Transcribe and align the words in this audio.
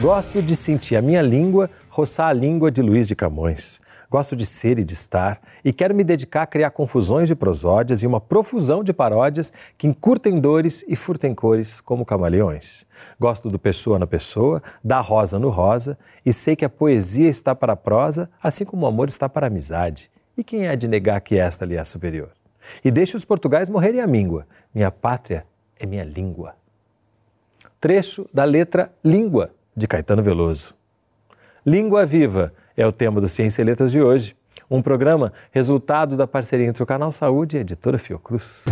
Gosto 0.00 0.40
de 0.40 0.54
sentir 0.54 0.94
a 0.94 1.02
minha 1.02 1.20
língua 1.20 1.68
roçar 1.90 2.28
a 2.28 2.32
língua 2.32 2.70
de 2.70 2.80
Luiz 2.80 3.08
de 3.08 3.16
Camões. 3.16 3.80
Gosto 4.08 4.36
de 4.36 4.46
ser 4.46 4.78
e 4.78 4.84
de 4.84 4.94
estar 4.94 5.40
e 5.64 5.72
quero 5.72 5.92
me 5.92 6.04
dedicar 6.04 6.42
a 6.42 6.46
criar 6.46 6.70
confusões 6.70 7.26
de 7.26 7.34
prosódias 7.34 8.04
e 8.04 8.06
uma 8.06 8.20
profusão 8.20 8.84
de 8.84 8.92
paródias 8.92 9.52
que 9.76 9.88
encurtem 9.88 10.38
dores 10.38 10.84
e 10.86 10.94
furtem 10.94 11.34
cores 11.34 11.80
como 11.80 12.06
camaleões. 12.06 12.86
Gosto 13.18 13.50
do 13.50 13.58
pessoa 13.58 13.98
na 13.98 14.06
pessoa, 14.06 14.62
da 14.84 15.00
rosa 15.00 15.36
no 15.36 15.50
rosa 15.50 15.98
e 16.24 16.32
sei 16.32 16.54
que 16.54 16.64
a 16.64 16.70
poesia 16.70 17.28
está 17.28 17.52
para 17.52 17.72
a 17.72 17.76
prosa, 17.76 18.30
assim 18.40 18.64
como 18.64 18.86
o 18.86 18.88
amor 18.88 19.08
está 19.08 19.28
para 19.28 19.46
a 19.46 19.48
amizade. 19.48 20.12
E 20.36 20.44
quem 20.44 20.68
é 20.68 20.76
de 20.76 20.86
negar 20.86 21.20
que 21.20 21.36
esta 21.36 21.64
lhe 21.64 21.76
é 21.76 21.82
superior? 21.82 22.30
E 22.84 22.92
deixe 22.92 23.16
os 23.16 23.24
portugais 23.24 23.68
morrerem 23.68 24.00
a 24.00 24.06
míngua. 24.06 24.46
Minha 24.72 24.92
pátria 24.92 25.44
é 25.76 25.84
minha 25.84 26.04
língua. 26.04 26.54
Trecho 27.80 28.28
da 28.32 28.44
letra 28.44 28.92
Língua, 29.04 29.50
de 29.78 29.86
Caetano 29.86 30.22
Veloso. 30.22 30.74
Língua 31.64 32.04
Viva 32.04 32.52
é 32.76 32.86
o 32.86 32.92
tema 32.92 33.20
do 33.20 33.28
Ciência 33.28 33.62
e 33.62 33.64
Letras 33.64 33.92
de 33.92 34.02
hoje. 34.02 34.36
Um 34.68 34.82
programa 34.82 35.32
resultado 35.52 36.16
da 36.16 36.26
parceria 36.26 36.66
entre 36.66 36.82
o 36.82 36.86
Canal 36.86 37.12
Saúde 37.12 37.56
e 37.56 37.58
a 37.58 37.60
editora 37.62 37.96
Fiocruz. 37.96 38.64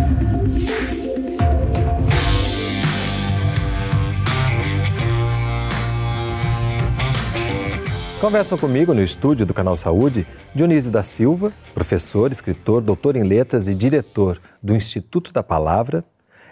Conversam 8.20 8.58
comigo 8.58 8.92
no 8.92 9.02
estúdio 9.02 9.46
do 9.46 9.54
Canal 9.54 9.76
Saúde 9.76 10.26
Dionísio 10.54 10.90
da 10.90 11.02
Silva, 11.02 11.52
professor, 11.72 12.32
escritor, 12.32 12.80
doutor 12.80 13.14
em 13.14 13.22
letras 13.22 13.68
e 13.68 13.74
diretor 13.74 14.40
do 14.60 14.74
Instituto 14.74 15.32
da 15.32 15.42
Palavra, 15.42 16.02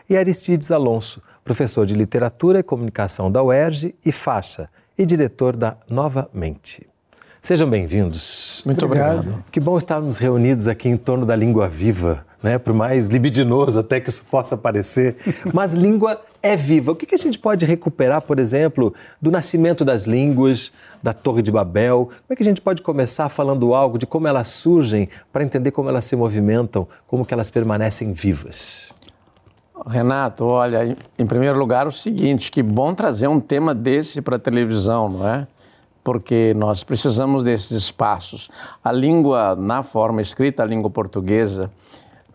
e 0.08 0.16
Aristides 0.16 0.70
Alonso, 0.70 1.22
professor 1.44 1.86
de 1.86 1.94
literatura 1.94 2.60
e 2.60 2.62
comunicação 2.62 3.30
da 3.30 3.42
UERJ 3.42 3.94
e 4.05 4.12
faixa 4.12 4.69
e 4.97 5.05
diretor 5.05 5.56
da 5.56 5.77
Nova 5.88 6.28
Mente. 6.33 6.88
Sejam 7.44 7.69
bem-vindos. 7.69 8.62
Muito 8.64 8.82
obrigado. 8.86 9.19
obrigado. 9.19 9.44
Que 9.50 9.60
bom 9.60 9.77
estarmos 9.77 10.16
reunidos 10.16 10.66
aqui 10.66 10.88
em 10.88 10.97
torno 10.97 11.27
da 11.27 11.36
língua 11.36 11.69
viva, 11.69 12.25
né? 12.42 12.56
Por 12.56 12.72
mais 12.72 13.08
libidinoso 13.08 13.78
até 13.78 14.00
que 14.00 14.08
isso 14.08 14.25
possa 14.30 14.56
parecer, 14.56 15.16
mas 15.52 15.75
língua 15.75 16.22
é 16.42 16.56
viva. 16.56 16.92
O 16.92 16.97
que 16.97 17.14
a 17.14 17.19
gente 17.19 17.38
pode 17.38 17.66
recuperar, 17.66 18.22
por 18.22 18.38
exemplo, 18.38 18.94
do 19.20 19.30
nascimento 19.30 19.84
das 19.84 20.05
línguas, 20.05 20.72
da 21.02 21.12
Torre 21.12 21.42
de 21.42 21.52
Babel? 21.52 22.06
Como 22.06 22.25
é 22.30 22.36
que 22.36 22.42
a 22.42 22.47
gente 22.47 22.62
pode 22.62 22.80
começar 22.80 23.28
falando 23.28 23.75
algo 23.75 23.98
de 23.98 24.06
como 24.06 24.27
elas 24.27 24.48
surgem 24.48 25.10
para 25.30 25.44
entender 25.44 25.70
como 25.70 25.91
elas 25.91 26.06
se 26.06 26.16
movimentam, 26.16 26.88
como 27.06 27.27
que 27.27 27.34
elas 27.34 27.50
permanecem 27.50 28.14
vivas? 28.14 28.91
Renato, 29.87 30.47
olha, 30.47 30.97
em 31.19 31.27
primeiro 31.27 31.59
lugar, 31.59 31.87
o 31.87 31.93
seguinte: 31.93 32.51
que 32.51 32.63
bom 32.63 32.95
trazer 32.95 33.29
um 33.29 33.41
tema 33.41 33.75
desse 33.75 34.23
para 34.23 34.37
a 34.37 34.39
televisão, 34.39 35.09
não 35.09 35.29
é? 35.29 35.47
Porque 36.03 36.55
nós 36.57 36.83
precisamos 36.83 37.45
desses 37.45 37.71
espaços. 37.73 38.51
A 38.83 38.93
língua, 38.93 39.55
na 39.55 39.83
forma 39.83 40.21
escrita, 40.21 40.62
a 40.62 40.67
língua 40.67 40.91
portuguesa, 40.91 41.71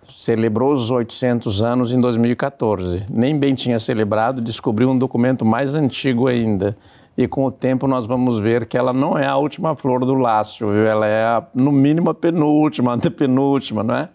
celebrou 0.03 0.73
os 0.73 0.91
800 0.91 1.61
anos 1.61 1.91
em 1.91 1.99
2014. 1.99 3.05
Nem 3.09 3.37
bem 3.37 3.53
tinha 3.53 3.79
celebrado, 3.79 4.41
descobriu 4.41 4.89
um 4.89 4.97
documento 4.97 5.45
mais 5.45 5.73
antigo 5.73 6.27
ainda. 6.27 6.75
E 7.17 7.27
com 7.27 7.45
o 7.45 7.51
tempo 7.51 7.87
nós 7.87 8.07
vamos 8.07 8.39
ver 8.39 8.65
que 8.65 8.77
ela 8.77 8.93
não 8.93 9.17
é 9.17 9.27
a 9.27 9.35
última 9.37 9.75
flor 9.75 10.05
do 10.05 10.13
laço, 10.13 10.67
viu? 10.67 10.85
ela 10.85 11.05
é, 11.05 11.23
a, 11.23 11.43
no 11.53 11.71
mínimo, 11.71 12.09
a 12.09 12.13
penúltima, 12.13 12.93
antepenúltima, 12.95 13.83
não 13.83 13.95
é? 13.95 14.09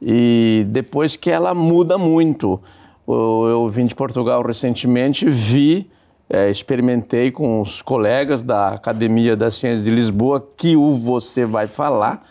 E 0.00 0.64
depois 0.68 1.16
que 1.16 1.30
ela 1.30 1.54
muda 1.54 1.98
muito. 1.98 2.60
Eu 3.06 3.66
vim 3.68 3.86
de 3.86 3.94
Portugal 3.94 4.42
recentemente, 4.42 5.28
vi, 5.28 5.90
é, 6.28 6.50
experimentei 6.50 7.30
com 7.30 7.62
os 7.62 7.80
colegas 7.80 8.42
da 8.42 8.68
Academia 8.68 9.34
das 9.34 9.54
Ciências 9.54 9.84
de 9.84 9.90
Lisboa 9.90 10.46
que 10.56 10.76
o 10.76 10.92
você 10.92 11.46
vai 11.46 11.66
falar, 11.66 12.26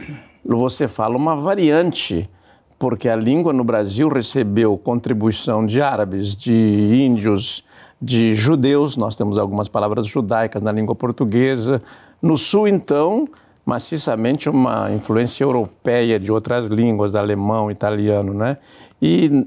você 0.45 0.87
fala 0.87 1.17
uma 1.17 1.35
variante, 1.35 2.29
porque 2.77 3.09
a 3.09 3.15
língua 3.15 3.51
no 3.51 3.63
Brasil 3.63 4.07
recebeu 4.07 4.77
contribuição 4.77 5.65
de 5.65 5.81
árabes, 5.81 6.37
de 6.37 6.53
índios, 6.53 7.63
de 7.99 8.35
judeus, 8.35 8.95
nós 8.95 9.15
temos 9.15 9.39
algumas 9.39 9.67
palavras 9.67 10.05
judaicas 10.05 10.61
na 10.61 10.71
língua 10.71 10.93
portuguesa. 10.93 11.81
No 12.21 12.37
sul, 12.37 12.67
então, 12.67 13.27
maciçamente 13.67 14.49
uma 14.49 14.89
influência 14.93 15.43
europeia 15.43 16.17
de 16.17 16.31
outras 16.31 16.67
línguas, 16.67 17.15
alemão, 17.15 17.69
italiano, 17.69 18.33
né? 18.33 18.55
E 19.01 19.45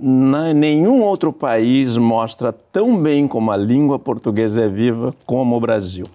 nenhum 0.00 1.02
outro 1.02 1.30
país 1.30 1.98
mostra 1.98 2.50
tão 2.50 2.96
bem 2.96 3.28
como 3.28 3.50
a 3.50 3.58
língua 3.58 3.98
portuguesa 3.98 4.62
é 4.62 4.68
viva 4.70 5.14
como 5.26 5.54
o 5.54 5.60
Brasil. 5.60 6.06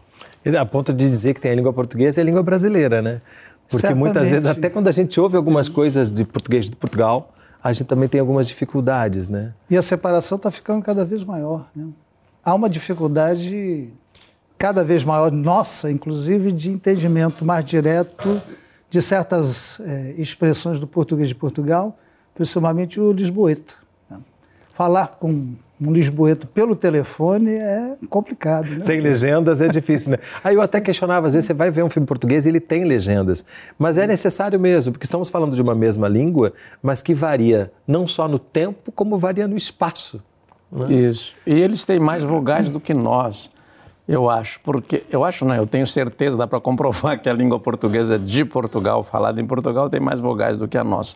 A 0.59 0.65
ponto 0.65 0.91
de 0.91 1.07
dizer 1.07 1.35
que 1.35 1.41
tem 1.41 1.51
a 1.51 1.55
língua 1.55 1.71
portuguesa 1.71 2.19
e 2.19 2.23
a 2.23 2.25
língua 2.25 2.41
brasileira, 2.41 3.03
né? 3.03 3.21
Porque 3.67 3.81
Certamente. 3.81 3.99
muitas 3.99 4.29
vezes, 4.31 4.47
até 4.47 4.67
quando 4.67 4.87
a 4.87 4.91
gente 4.91 5.19
ouve 5.19 5.37
algumas 5.37 5.69
coisas 5.69 6.11
de 6.11 6.25
português 6.25 6.65
de 6.65 6.75
Portugal, 6.75 7.31
a 7.63 7.71
gente 7.71 7.85
também 7.85 8.09
tem 8.09 8.19
algumas 8.19 8.47
dificuldades, 8.47 9.29
né? 9.29 9.53
E 9.69 9.77
a 9.77 9.81
separação 9.83 10.37
está 10.37 10.49
ficando 10.49 10.83
cada 10.83 11.05
vez 11.05 11.23
maior, 11.23 11.67
né? 11.75 11.85
Há 12.43 12.55
uma 12.55 12.67
dificuldade 12.67 13.93
cada 14.63 14.81
vez 14.81 15.03
maior, 15.03 15.29
nossa, 15.29 15.91
inclusive, 15.91 16.49
de 16.49 16.69
entendimento 16.69 17.43
mais 17.43 17.65
direto 17.65 18.41
de 18.89 19.01
certas 19.01 19.77
é, 19.81 20.13
expressões 20.17 20.79
do 20.79 20.87
português 20.87 21.27
de 21.27 21.35
Portugal, 21.35 21.99
principalmente 22.33 22.97
o 22.97 23.11
lisboeta. 23.11 23.73
Né? 24.09 24.19
Falar 24.73 25.17
com 25.19 25.49
um 25.81 25.91
lisboeto 25.91 26.47
pelo 26.47 26.77
telefone 26.77 27.51
é 27.51 27.97
complicado. 28.09 28.69
Né? 28.69 28.85
Sem 28.85 29.01
legendas 29.01 29.59
é 29.59 29.67
difícil, 29.67 30.11
né? 30.11 30.17
Aí 30.41 30.55
eu 30.55 30.61
até 30.61 30.79
questionava, 30.79 31.27
às 31.27 31.33
vezes 31.33 31.47
você 31.47 31.53
vai 31.53 31.69
ver 31.69 31.83
um 31.83 31.89
filme 31.89 32.07
português 32.07 32.45
e 32.45 32.49
ele 32.49 32.61
tem 32.61 32.85
legendas, 32.85 33.43
mas 33.77 33.97
é 33.97 34.07
necessário 34.07 34.57
mesmo, 34.57 34.93
porque 34.93 35.05
estamos 35.05 35.27
falando 35.27 35.57
de 35.57 35.61
uma 35.61 35.75
mesma 35.75 36.07
língua, 36.07 36.53
mas 36.81 37.01
que 37.01 37.13
varia 37.13 37.69
não 37.85 38.07
só 38.07 38.29
no 38.29 38.39
tempo, 38.39 38.93
como 38.93 39.17
varia 39.17 39.45
no 39.45 39.57
espaço. 39.57 40.23
Né? 40.71 40.93
Isso. 40.93 41.35
E 41.45 41.53
eles 41.53 41.83
têm 41.83 41.99
mais 41.99 42.23
vogais 42.23 42.69
do 42.69 42.79
que 42.79 42.93
nós. 42.93 43.51
Eu 44.07 44.29
acho, 44.29 44.59
porque 44.61 45.03
eu 45.09 45.23
acho 45.23 45.45
não, 45.45 45.55
eu 45.55 45.65
tenho 45.65 45.87
certeza, 45.87 46.35
dá 46.35 46.45
para 46.45 46.59
comprovar 46.59 47.19
que 47.21 47.29
a 47.29 47.33
língua 47.33 47.59
portuguesa 47.59 48.19
de 48.19 48.43
Portugal, 48.43 49.03
falada 49.03 49.39
em 49.39 49.45
Portugal, 49.45 49.89
tem 49.89 49.99
mais 49.99 50.19
vogais 50.19 50.57
do 50.57 50.67
que 50.67 50.77
a 50.77 50.83
nossa. 50.83 51.15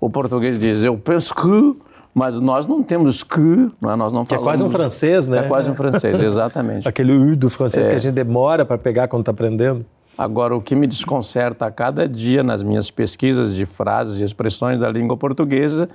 O 0.00 0.10
português 0.10 0.58
diz, 0.58 0.82
eu 0.82 0.98
penso 0.98 1.34
que, 1.34 1.76
mas 2.12 2.40
nós 2.40 2.66
não 2.66 2.82
temos 2.82 3.22
que, 3.22 3.70
não 3.80 3.90
é? 3.90 3.96
nós 3.96 4.12
não 4.12 4.24
que 4.24 4.30
falamos. 4.30 4.46
é 4.46 4.50
quase 4.50 4.64
um 4.64 4.70
francês, 4.70 5.28
né? 5.28 5.38
É 5.38 5.42
quase 5.48 5.70
um 5.70 5.74
francês, 5.74 6.18
exatamente. 6.22 6.88
Aquele 6.88 7.12
u 7.12 7.36
do 7.36 7.48
francês 7.48 7.86
é. 7.86 7.90
que 7.90 7.96
a 7.96 7.98
gente 7.98 8.14
demora 8.14 8.64
para 8.64 8.76
pegar 8.76 9.06
quando 9.08 9.22
está 9.22 9.32
aprendendo. 9.32 9.86
Agora, 10.16 10.54
o 10.54 10.60
que 10.60 10.76
me 10.76 10.86
desconcerta 10.86 11.66
a 11.66 11.70
cada 11.70 12.08
dia 12.08 12.42
nas 12.42 12.62
minhas 12.62 12.90
pesquisas 12.90 13.54
de 13.54 13.66
frases 13.66 14.20
e 14.20 14.24
expressões 14.24 14.80
da 14.80 14.88
língua 14.88 15.16
portuguesa 15.16 15.88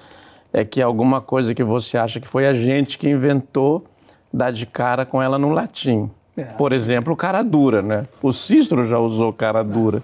é 0.51 0.65
que 0.65 0.81
alguma 0.81 1.21
coisa 1.21 1.53
que 1.53 1.63
você 1.63 1.97
acha 1.97 2.19
que 2.19 2.27
foi 2.27 2.47
a 2.47 2.53
gente 2.53 2.97
que 2.97 3.09
inventou 3.09 3.85
dá 4.33 4.51
de 4.51 4.65
cara 4.65 5.05
com 5.05 5.21
ela 5.21 5.37
no 5.37 5.49
latim. 5.49 6.09
Por 6.57 6.73
exemplo, 6.73 7.15
cara 7.15 7.43
dura, 7.43 7.81
né? 7.81 8.03
O 8.21 8.31
Cícero 8.31 8.87
já 8.87 8.97
usou 8.99 9.31
cara 9.31 9.63
dura, 9.63 10.01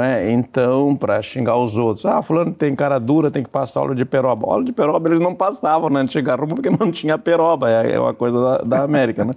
é? 0.00 0.30
Então, 0.30 0.96
para 0.96 1.20
xingar 1.20 1.56
os 1.56 1.76
outros, 1.76 2.06
ah, 2.06 2.22
fulano 2.22 2.52
tem 2.52 2.74
cara 2.74 2.98
dura, 2.98 3.30
tem 3.30 3.42
que 3.42 3.50
passar 3.50 3.80
óleo 3.82 3.94
de 3.94 4.04
peroba. 4.04 4.48
Óleo 4.48 4.64
de 4.64 4.72
peroba 4.72 5.08
eles 5.08 5.20
não 5.20 5.34
passavam 5.34 5.90
na 5.90 6.00
antiga 6.00 6.34
Roma 6.34 6.54
porque 6.54 6.70
não 6.70 6.90
tinha 6.92 7.18
peroba, 7.18 7.70
é, 7.70 7.92
é 7.92 8.00
uma 8.00 8.14
coisa 8.14 8.40
da, 8.40 8.58
da 8.58 8.84
América, 8.84 9.24
né? 9.24 9.34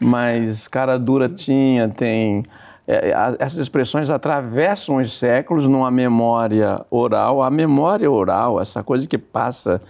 Mas 0.00 0.68
cara 0.68 0.98
dura 0.98 1.28
tinha, 1.28 1.88
tem... 1.88 2.42
É, 2.86 3.12
essas 3.38 3.58
expressões 3.58 4.08
atravessam 4.08 4.96
os 4.96 5.18
séculos 5.18 5.66
numa 5.66 5.90
memória 5.90 6.80
oral. 6.90 7.42
A 7.42 7.50
memória 7.50 8.10
oral, 8.10 8.60
essa 8.60 8.82
coisa 8.82 9.06
que 9.06 9.18
passa 9.18 9.80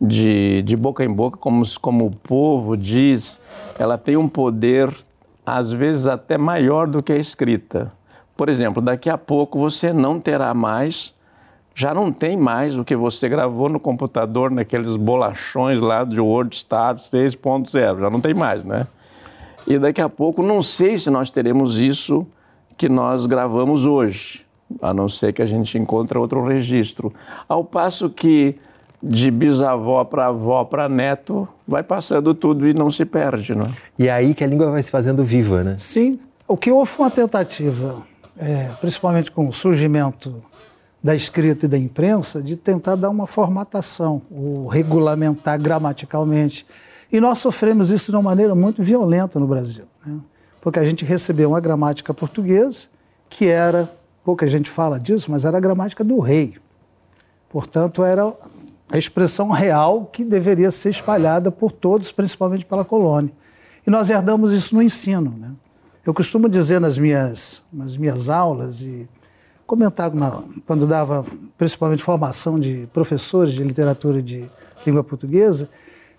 de, 0.00 0.62
de 0.62 0.76
boca 0.76 1.04
em 1.04 1.10
boca, 1.10 1.38
como, 1.38 1.62
como 1.80 2.06
o 2.06 2.10
povo 2.10 2.76
diz, 2.76 3.40
ela 3.78 3.96
tem 3.96 4.16
um 4.16 4.28
poder 4.28 4.92
às 5.44 5.72
vezes 5.72 6.06
até 6.06 6.38
maior 6.38 6.86
do 6.86 7.02
que 7.02 7.12
a 7.12 7.16
escrita. 7.16 7.92
Por 8.36 8.48
exemplo, 8.48 8.82
daqui 8.82 9.10
a 9.10 9.18
pouco 9.18 9.58
você 9.58 9.92
não 9.92 10.20
terá 10.20 10.54
mais, 10.54 11.14
já 11.74 11.92
não 11.92 12.12
tem 12.12 12.36
mais 12.36 12.76
o 12.76 12.84
que 12.84 12.96
você 12.96 13.28
gravou 13.28 13.68
no 13.68 13.80
computador, 13.80 14.50
naqueles 14.50 14.96
bolachões 14.96 15.80
lá 15.80 16.04
de 16.04 16.20
WordStar 16.20 16.96
6.0, 16.96 18.00
já 18.00 18.10
não 18.10 18.20
tem 18.20 18.34
mais, 18.34 18.64
né? 18.64 18.86
E 19.66 19.78
daqui 19.78 20.00
a 20.00 20.08
pouco, 20.08 20.42
não 20.42 20.60
sei 20.60 20.98
se 20.98 21.08
nós 21.08 21.30
teremos 21.30 21.78
isso 21.78 22.26
que 22.76 22.88
nós 22.88 23.26
gravamos 23.26 23.86
hoje, 23.86 24.44
a 24.80 24.92
não 24.92 25.08
ser 25.08 25.32
que 25.32 25.42
a 25.42 25.46
gente 25.46 25.78
encontre 25.78 26.18
outro 26.18 26.44
registro. 26.44 27.12
Ao 27.48 27.62
passo 27.62 28.10
que 28.10 28.56
de 29.02 29.30
bisavó 29.30 30.04
para 30.04 30.26
avó 30.26 30.64
para 30.64 30.88
neto, 30.88 31.46
vai 31.66 31.82
passando 31.82 32.34
tudo 32.34 32.66
e 32.66 32.72
não 32.72 32.90
se 32.90 33.04
perde. 33.04 33.54
Não 33.54 33.64
é? 33.64 33.70
E 33.98 34.08
é 34.08 34.12
aí 34.12 34.34
que 34.34 34.44
a 34.44 34.46
língua 34.46 34.70
vai 34.70 34.82
se 34.82 34.90
fazendo 34.90 35.24
viva, 35.24 35.64
né? 35.64 35.76
Sim. 35.78 36.20
O 36.46 36.56
que 36.56 36.70
houve 36.70 36.90
foi 36.90 37.06
uma 37.06 37.10
tentativa, 37.10 38.02
é, 38.38 38.70
principalmente 38.80 39.30
com 39.30 39.48
o 39.48 39.52
surgimento 39.52 40.42
da 41.02 41.14
escrita 41.14 41.66
e 41.66 41.68
da 41.68 41.78
imprensa, 41.78 42.40
de 42.40 42.54
tentar 42.54 42.94
dar 42.94 43.10
uma 43.10 43.26
formatação, 43.26 44.22
ou 44.30 44.68
regulamentar 44.68 45.60
gramaticalmente. 45.60 46.64
E 47.10 47.20
nós 47.20 47.38
sofremos 47.38 47.90
isso 47.90 48.12
de 48.12 48.16
uma 48.16 48.22
maneira 48.22 48.54
muito 48.54 48.82
violenta 48.82 49.40
no 49.40 49.46
Brasil. 49.48 49.84
Né? 50.06 50.20
porque 50.62 50.78
a 50.78 50.84
gente 50.84 51.04
recebeu 51.04 51.50
uma 51.50 51.60
gramática 51.60 52.14
portuguesa 52.14 52.86
que 53.28 53.46
era, 53.46 53.92
pouca 54.24 54.46
gente 54.46 54.70
fala 54.70 54.98
disso, 54.98 55.30
mas 55.30 55.44
era 55.44 55.58
a 55.58 55.60
gramática 55.60 56.04
do 56.04 56.20
rei. 56.20 56.54
Portanto, 57.50 58.04
era 58.04 58.32
a 58.92 58.98
expressão 58.98 59.48
real 59.48 60.04
que 60.04 60.22
deveria 60.22 60.70
ser 60.70 60.90
espalhada 60.90 61.50
por 61.50 61.72
todos, 61.72 62.12
principalmente 62.12 62.66
pela 62.66 62.84
colônia. 62.84 63.32
E 63.86 63.90
nós 63.90 64.10
herdamos 64.10 64.52
isso 64.52 64.74
no 64.74 64.82
ensino. 64.82 65.34
Né? 65.38 65.50
Eu 66.04 66.12
costumo 66.12 66.46
dizer 66.46 66.78
nas 66.78 66.98
minhas, 66.98 67.62
nas 67.72 67.96
minhas 67.96 68.28
aulas 68.28 68.82
e 68.82 69.08
comentar 69.66 70.12
na, 70.12 70.42
quando 70.66 70.86
dava 70.86 71.24
principalmente 71.56 72.02
formação 72.02 72.60
de 72.60 72.86
professores 72.92 73.54
de 73.54 73.64
literatura 73.64 74.22
de 74.22 74.44
língua 74.86 75.02
portuguesa, 75.02 75.70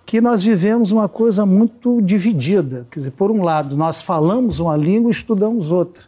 que 0.04 0.20
nós 0.20 0.42
vivemos 0.42 0.92
uma 0.92 1.08
coisa 1.08 1.46
muito 1.46 2.02
dividida. 2.02 2.88
Quer 2.90 3.02
dizer, 3.02 3.12
por 3.12 3.30
um 3.30 3.44
lado, 3.44 3.78
nós 3.78 4.02
falamos 4.02 4.60
uma 4.60 4.75
língua 4.75 5.12
e 5.12 5.14
estudamos 5.14 5.70
outra. 5.70 6.06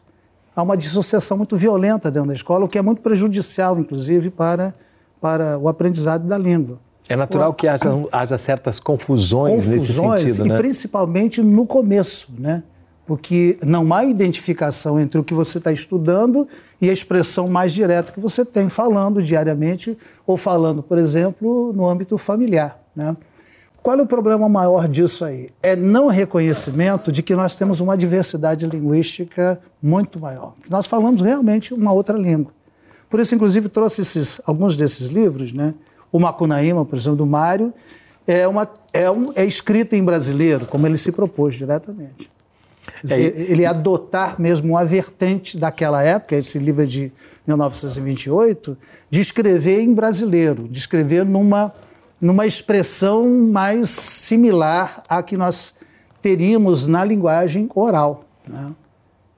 Há 0.56 0.64
uma 0.64 0.76
dissociação 0.76 1.38
muito 1.38 1.56
violenta 1.58 2.10
dentro 2.10 2.30
da 2.30 2.36
escola, 2.36 2.66
o 2.66 2.68
que 2.68 2.80
é 2.80 2.82
muito 2.82 3.04
prejudicial, 3.04 3.78
inclusive, 3.78 4.32
para 4.32 4.74
para 5.20 5.58
o 5.58 5.68
aprendizado 5.68 6.28
da 6.28 6.38
língua. 6.38 6.80
É 7.08 7.16
natural 7.16 7.54
que 7.54 7.68
haja, 7.68 7.90
haja 8.12 8.38
certas 8.38 8.80
confusões, 8.80 9.66
confusões 9.66 10.24
nesse 10.24 10.34
sentido, 10.34 10.46
né? 10.46 10.56
E 10.56 10.58
principalmente 10.58 11.42
no 11.42 11.66
começo, 11.66 12.30
né? 12.38 12.64
Porque 13.06 13.60
não 13.64 13.94
há 13.94 14.04
identificação 14.04 15.00
entre 15.00 15.20
o 15.20 15.24
que 15.24 15.34
você 15.34 15.60
está 15.60 15.72
estudando 15.72 16.48
e 16.82 16.90
a 16.90 16.94
expressão 16.94 17.48
mais 17.48 17.72
direta 17.72 18.12
que 18.12 18.20
você 18.20 18.44
tem 18.44 18.68
falando 18.68 19.22
diariamente 19.22 19.96
ou 20.26 20.36
falando, 20.36 20.82
por 20.82 20.98
exemplo, 20.98 21.72
no 21.74 21.88
âmbito 21.88 22.18
familiar, 22.18 22.80
né? 22.96 23.16
Qual 23.84 24.00
é 24.00 24.02
o 24.02 24.08
problema 24.08 24.50
maior 24.50 24.88
disso 24.88 25.24
aí? 25.24 25.52
É 25.62 25.76
não 25.76 26.08
reconhecimento 26.08 27.12
de 27.12 27.22
que 27.22 27.36
nós 27.36 27.56
temos 27.56 27.80
uma 27.80 27.96
diversidade 27.96 28.66
linguística 28.66 29.62
muito 29.80 30.20
maior. 30.20 30.56
Nós 30.68 30.88
falamos 30.88 31.22
realmente 31.22 31.72
uma 31.72 31.92
outra 31.92 32.18
língua. 32.18 32.52
Por 33.16 33.22
isso, 33.22 33.34
inclusive, 33.34 33.70
trouxe 33.70 34.02
esses, 34.02 34.42
alguns 34.46 34.76
desses 34.76 35.08
livros, 35.08 35.54
né? 35.54 35.74
O 36.12 36.20
Macunaíma, 36.20 36.84
por 36.84 37.00
exemplo, 37.00 37.16
do 37.16 37.26
Mário, 37.26 37.74
é, 38.28 38.46
uma, 38.46 38.70
é, 38.92 39.10
um, 39.10 39.32
é 39.38 39.46
escrito 39.46 39.96
em 39.96 40.04
brasileiro, 40.04 40.66
como 40.66 40.86
ele 40.86 40.98
se 40.98 41.14
propôs 41.14 41.56
diretamente. 41.56 42.30
É, 43.10 43.18
ele 43.18 43.66
adotar 43.66 44.36
mesmo 44.38 44.74
uma 44.74 44.84
vertente 44.84 45.58
daquela 45.58 46.04
época, 46.04 46.36
esse 46.36 46.60
livro 46.60 46.84
é 46.84 46.86
de 46.86 47.10
1928, 47.48 48.78
de 49.10 49.22
escrever 49.22 49.80
em 49.80 49.94
brasileiro, 49.94 50.68
de 50.68 50.78
escrever 50.78 51.24
numa, 51.24 51.74
numa 52.20 52.46
expressão 52.46 53.30
mais 53.50 53.90
similar 53.92 55.04
à 55.08 55.24
que 55.24 55.38
nós 55.38 55.74
teríamos 56.22 56.86
na 56.86 57.06
linguagem 57.06 57.70
oral. 57.74 58.26
Né? 58.46 58.76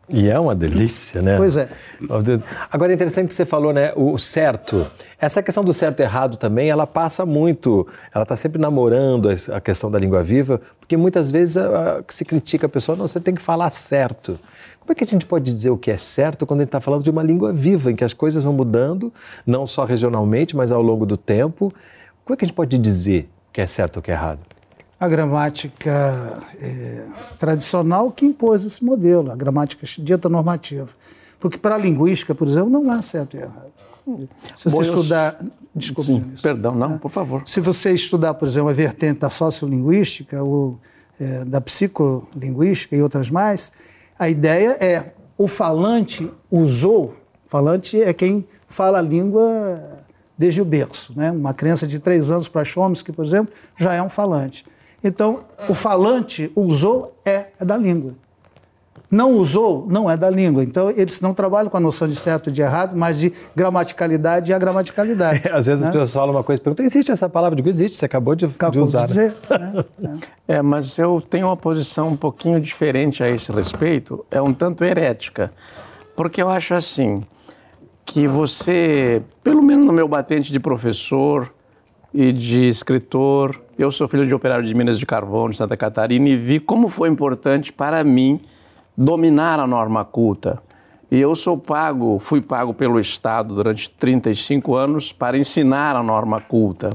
E 0.09 0.29
é 0.29 0.39
uma 0.39 0.55
delícia, 0.55 1.21
né? 1.21 1.35
Pois 1.35 1.57
é. 1.57 1.67
Agora 2.71 2.93
é 2.93 2.95
interessante 2.95 3.27
que 3.27 3.33
você 3.33 3.45
falou, 3.45 3.73
né? 3.73 3.91
O 3.95 4.17
certo. 4.17 4.89
Essa 5.19 5.43
questão 5.43 5.65
do 5.65 5.73
certo 5.73 5.99
e 5.99 6.03
errado 6.03 6.37
também, 6.37 6.69
ela 6.69 6.87
passa 6.87 7.25
muito. 7.25 7.85
Ela 8.13 8.23
está 8.23 8.35
sempre 8.35 8.61
namorando 8.61 9.29
a 9.51 9.59
questão 9.59 9.91
da 9.91 9.99
língua 9.99 10.23
viva, 10.23 10.61
porque 10.79 10.95
muitas 10.95 11.29
vezes 11.29 11.57
a, 11.57 11.99
a, 11.99 12.03
se 12.07 12.23
critica 12.23 12.67
a 12.67 12.69
pessoa, 12.69 12.97
não, 12.97 13.05
você 13.05 13.19
tem 13.19 13.35
que 13.35 13.41
falar 13.41 13.69
certo. 13.71 14.39
Como 14.79 14.93
é 14.93 14.95
que 14.95 15.03
a 15.03 15.07
gente 15.07 15.25
pode 15.25 15.53
dizer 15.53 15.71
o 15.71 15.77
que 15.77 15.91
é 15.91 15.97
certo 15.97 16.45
quando 16.45 16.61
a 16.61 16.63
gente 16.63 16.69
está 16.69 16.79
falando 16.79 17.03
de 17.03 17.09
uma 17.09 17.21
língua 17.21 17.51
viva, 17.51 17.91
em 17.91 17.95
que 17.95 18.05
as 18.05 18.13
coisas 18.13 18.45
vão 18.45 18.53
mudando, 18.53 19.11
não 19.45 19.67
só 19.67 19.83
regionalmente, 19.83 20.55
mas 20.55 20.71
ao 20.71 20.81
longo 20.81 21.05
do 21.05 21.17
tempo? 21.17 21.73
Como 22.23 22.33
é 22.33 22.37
que 22.37 22.45
a 22.45 22.47
gente 22.47 22.55
pode 22.55 22.77
dizer 22.77 23.29
o 23.49 23.53
que 23.53 23.59
é 23.59 23.67
certo 23.67 23.97
ou 23.97 23.99
o 23.99 24.03
que 24.03 24.11
é 24.11 24.13
errado? 24.13 24.39
A 24.99 25.07
gramática 25.07 26.43
é, 26.59 27.05
tradicional 27.37 28.11
que 28.11 28.25
impôs 28.25 28.65
esse 28.65 28.83
modelo, 28.83 29.31
a 29.31 29.35
gramática 29.35 29.85
dita 29.99 30.27
normativa. 30.27 30.89
Porque 31.39 31.57
para 31.57 31.75
a 31.75 31.77
linguística, 31.77 32.33
por 32.33 32.47
exemplo, 32.47 32.69
não 32.69 32.89
há 32.89 33.01
certo 33.01 33.37
e 33.37 33.39
errado. 33.39 33.71
Se 34.55 34.69
você 34.69 34.89
estudar. 34.89 35.37
Desculpe, 35.75 36.13
Sim, 36.13 36.33
Perdão, 36.41 36.73
não, 36.73 36.95
é. 36.95 36.97
por 36.97 37.11
favor. 37.11 37.43
Se 37.45 37.59
você 37.59 37.91
estudar, 37.91 38.33
por 38.33 38.47
exemplo, 38.47 38.69
a 38.69 38.73
vertente 38.73 39.19
da 39.19 39.29
sociolinguística 39.29 40.41
ou 40.41 40.79
é, 41.19 41.45
da 41.45 41.61
psicolinguística 41.61 42.95
e 42.95 43.01
outras 43.01 43.29
mais, 43.29 43.71
a 44.17 44.27
ideia 44.27 44.77
é 44.79 45.13
o 45.37 45.47
falante 45.47 46.31
usou, 46.49 47.15
falante 47.45 48.01
é 48.01 48.11
quem 48.11 48.47
fala 48.67 48.97
a 48.97 49.01
língua 49.01 49.43
desde 50.35 50.61
o 50.61 50.65
berço. 50.65 51.13
Né? 51.15 51.29
Uma 51.29 51.53
criança 51.53 51.85
de 51.85 51.99
três 51.99 52.31
anos 52.31 52.47
para 52.47 52.65
Chomsky, 52.65 53.11
por 53.11 53.23
exemplo, 53.23 53.53
já 53.77 53.93
é 53.93 54.01
um 54.01 54.09
falante. 54.09 54.65
Então, 55.03 55.41
o 55.69 55.73
falante 55.73 56.51
usou 56.55 57.15
é, 57.25 57.47
é 57.59 57.65
da 57.65 57.77
língua. 57.77 58.13
Não 59.09 59.31
usou, 59.33 59.87
não 59.89 60.09
é 60.09 60.17
da 60.17 60.29
língua. 60.29 60.63
Então, 60.63 60.89
eles 60.89 61.21
não 61.21 61.33
trabalham 61.33 61.69
com 61.69 61.77
a 61.77 61.79
noção 61.79 62.09
de 62.09 62.15
certo 62.15 62.49
e 62.49 62.51
de 62.51 62.61
errado, 62.61 62.93
mas 62.97 63.17
de 63.17 63.31
gramaticalidade 63.55 64.51
e 64.51 64.53
a 64.53 64.59
gramaticalidade. 64.59 65.47
É, 65.47 65.51
às 65.55 65.67
vezes 65.67 65.81
né? 65.81 65.87
as 65.87 65.93
pessoas 65.93 66.13
falam 66.13 66.35
uma 66.35 66.43
coisa 66.43 66.61
e 66.61 66.63
perguntam: 66.63 66.85
existe 66.85 67.11
essa 67.11 67.29
palavra? 67.29 67.55
Digo, 67.55 67.69
existe, 67.69 67.95
você 67.95 68.05
acabou 68.05 68.35
de, 68.35 68.45
acabou 68.45 68.71
de 68.71 68.79
usar. 68.79 69.01
De 69.01 69.07
dizer, 69.07 69.33
né? 69.97 70.19
é, 70.45 70.61
mas 70.61 70.97
eu 70.97 71.21
tenho 71.21 71.47
uma 71.47 71.55
posição 71.55 72.09
um 72.09 72.17
pouquinho 72.17 72.59
diferente 72.59 73.23
a 73.23 73.29
esse 73.29 73.49
respeito, 73.51 74.25
é 74.29 74.41
um 74.41 74.53
tanto 74.53 74.83
herética. 74.83 75.53
Porque 76.13 76.41
eu 76.41 76.49
acho 76.49 76.73
assim, 76.73 77.21
que 78.07 78.27
você, 78.27 79.21
pelo 79.43 79.61
menos 79.61 79.85
no 79.85 79.93
meu 79.93 80.07
batente 80.07 80.51
de 80.51 80.59
professor 80.59 81.53
e 82.13 82.33
de 82.33 82.67
escritor, 82.67 83.61
eu 83.77 83.91
sou 83.91 84.07
filho 84.07 84.25
de 84.25 84.33
operário 84.33 84.65
de 84.65 84.73
Minas 84.73 84.97
de 84.97 85.05
Carvão, 85.05 85.49
de 85.49 85.55
Santa 85.55 85.77
Catarina, 85.77 86.27
e 86.27 86.35
vi 86.35 86.59
como 86.59 86.89
foi 86.89 87.09
importante 87.09 87.71
para 87.71 88.03
mim 88.03 88.41
dominar 88.97 89.59
a 89.59 89.67
norma 89.67 90.03
culta. 90.03 90.61
E 91.11 91.19
eu 91.19 91.35
sou 91.35 91.57
pago, 91.57 92.19
fui 92.19 92.41
pago 92.41 92.73
pelo 92.73 92.99
Estado 92.99 93.53
durante 93.53 93.89
35 93.91 94.75
anos 94.75 95.13
para 95.13 95.37
ensinar 95.37 95.95
a 95.95 96.01
norma 96.01 96.41
culta. 96.41 96.89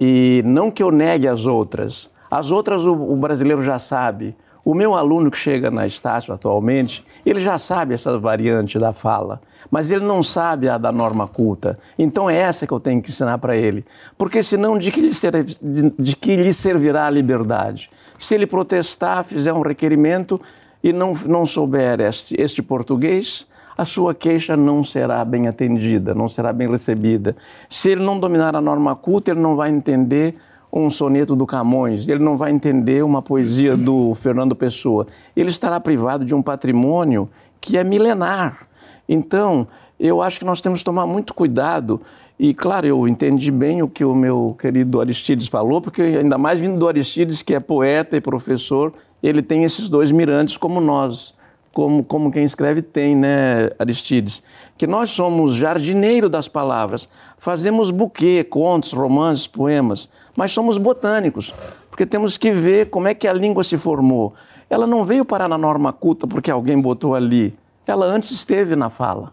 E 0.00 0.42
não 0.44 0.70
que 0.70 0.82
eu 0.82 0.90
negue 0.90 1.28
as 1.28 1.46
outras. 1.46 2.10
As 2.30 2.50
outras 2.50 2.84
o, 2.84 2.92
o 2.92 3.16
brasileiro 3.16 3.62
já 3.62 3.78
sabe. 3.78 4.36
O 4.64 4.74
meu 4.74 4.94
aluno 4.94 5.30
que 5.30 5.36
chega 5.36 5.70
na 5.70 5.86
Estácio 5.86 6.32
atualmente, 6.32 7.04
ele 7.24 7.40
já 7.40 7.58
sabe 7.58 7.94
essa 7.94 8.18
variante 8.18 8.78
da 8.78 8.92
fala 8.92 9.40
mas 9.70 9.90
ele 9.90 10.04
não 10.04 10.22
sabe 10.22 10.68
a 10.68 10.78
da 10.78 10.92
norma 10.92 11.26
culta. 11.26 11.78
Então 11.98 12.28
é 12.28 12.36
essa 12.36 12.66
que 12.66 12.72
eu 12.72 12.80
tenho 12.80 13.02
que 13.02 13.10
ensinar 13.10 13.38
para 13.38 13.56
ele. 13.56 13.84
Porque 14.16 14.42
senão, 14.42 14.78
de 14.78 14.90
que, 14.90 15.00
lhe 15.00 15.10
de, 15.10 15.90
de 15.98 16.16
que 16.16 16.36
lhe 16.36 16.52
servirá 16.52 17.06
a 17.06 17.10
liberdade? 17.10 17.90
Se 18.18 18.34
ele 18.34 18.46
protestar, 18.46 19.24
fizer 19.24 19.52
um 19.52 19.62
requerimento 19.62 20.40
e 20.82 20.92
não, 20.92 21.14
não 21.26 21.46
souber 21.46 22.00
este, 22.00 22.40
este 22.40 22.62
português, 22.62 23.46
a 23.76 23.84
sua 23.84 24.14
queixa 24.14 24.56
não 24.56 24.84
será 24.84 25.24
bem 25.24 25.48
atendida, 25.48 26.14
não 26.14 26.28
será 26.28 26.52
bem 26.52 26.70
recebida. 26.70 27.36
Se 27.68 27.90
ele 27.90 28.04
não 28.04 28.20
dominar 28.20 28.54
a 28.54 28.60
norma 28.60 28.94
culta, 28.94 29.32
ele 29.32 29.40
não 29.40 29.56
vai 29.56 29.70
entender 29.70 30.36
um 30.74 30.90
soneto 30.90 31.36
do 31.36 31.46
Camões, 31.46 32.08
ele 32.08 32.22
não 32.24 32.36
vai 32.36 32.50
entender 32.50 33.04
uma 33.04 33.22
poesia 33.22 33.76
do 33.76 34.12
Fernando 34.14 34.56
Pessoa. 34.56 35.06
Ele 35.36 35.48
estará 35.48 35.78
privado 35.78 36.24
de 36.24 36.34
um 36.34 36.42
patrimônio 36.42 37.28
que 37.60 37.78
é 37.78 37.84
milenar. 37.84 38.66
Então, 39.08 39.68
eu 40.00 40.20
acho 40.20 40.40
que 40.40 40.44
nós 40.44 40.60
temos 40.60 40.80
que 40.80 40.84
tomar 40.84 41.06
muito 41.06 41.32
cuidado. 41.32 42.00
E, 42.36 42.52
claro, 42.52 42.88
eu 42.88 43.06
entendi 43.06 43.52
bem 43.52 43.82
o 43.82 43.88
que 43.88 44.04
o 44.04 44.16
meu 44.16 44.56
querido 44.58 45.00
Aristides 45.00 45.46
falou, 45.46 45.80
porque, 45.80 46.02
ainda 46.02 46.36
mais 46.36 46.58
vindo 46.58 46.76
do 46.76 46.88
Aristides, 46.88 47.40
que 47.40 47.54
é 47.54 47.60
poeta 47.60 48.16
e 48.16 48.20
professor, 48.20 48.92
ele 49.22 49.42
tem 49.42 49.62
esses 49.62 49.88
dois 49.88 50.10
mirantes 50.10 50.56
como 50.56 50.80
nós, 50.80 51.34
como, 51.72 52.04
como 52.04 52.32
quem 52.32 52.44
escreve 52.44 52.82
tem, 52.82 53.14
né, 53.14 53.70
Aristides? 53.78 54.42
Que 54.76 54.88
nós 54.88 55.10
somos 55.10 55.54
jardineiro 55.54 56.28
das 56.28 56.48
palavras, 56.48 57.08
fazemos 57.38 57.92
buquê, 57.92 58.42
contos, 58.42 58.92
romances, 58.92 59.46
poemas, 59.46 60.10
mas 60.36 60.52
somos 60.52 60.78
botânicos, 60.78 61.54
porque 61.90 62.06
temos 62.06 62.36
que 62.36 62.50
ver 62.50 62.90
como 62.90 63.08
é 63.08 63.14
que 63.14 63.28
a 63.28 63.32
língua 63.32 63.62
se 63.64 63.76
formou. 63.78 64.34
Ela 64.68 64.86
não 64.86 65.04
veio 65.04 65.24
parar 65.24 65.48
na 65.48 65.58
norma 65.58 65.92
culta 65.92 66.26
porque 66.26 66.50
alguém 66.50 66.80
botou 66.80 67.14
ali 67.14 67.54
ela 67.86 68.06
antes 68.06 68.30
esteve 68.30 68.74
na 68.74 68.88
fala. 68.88 69.32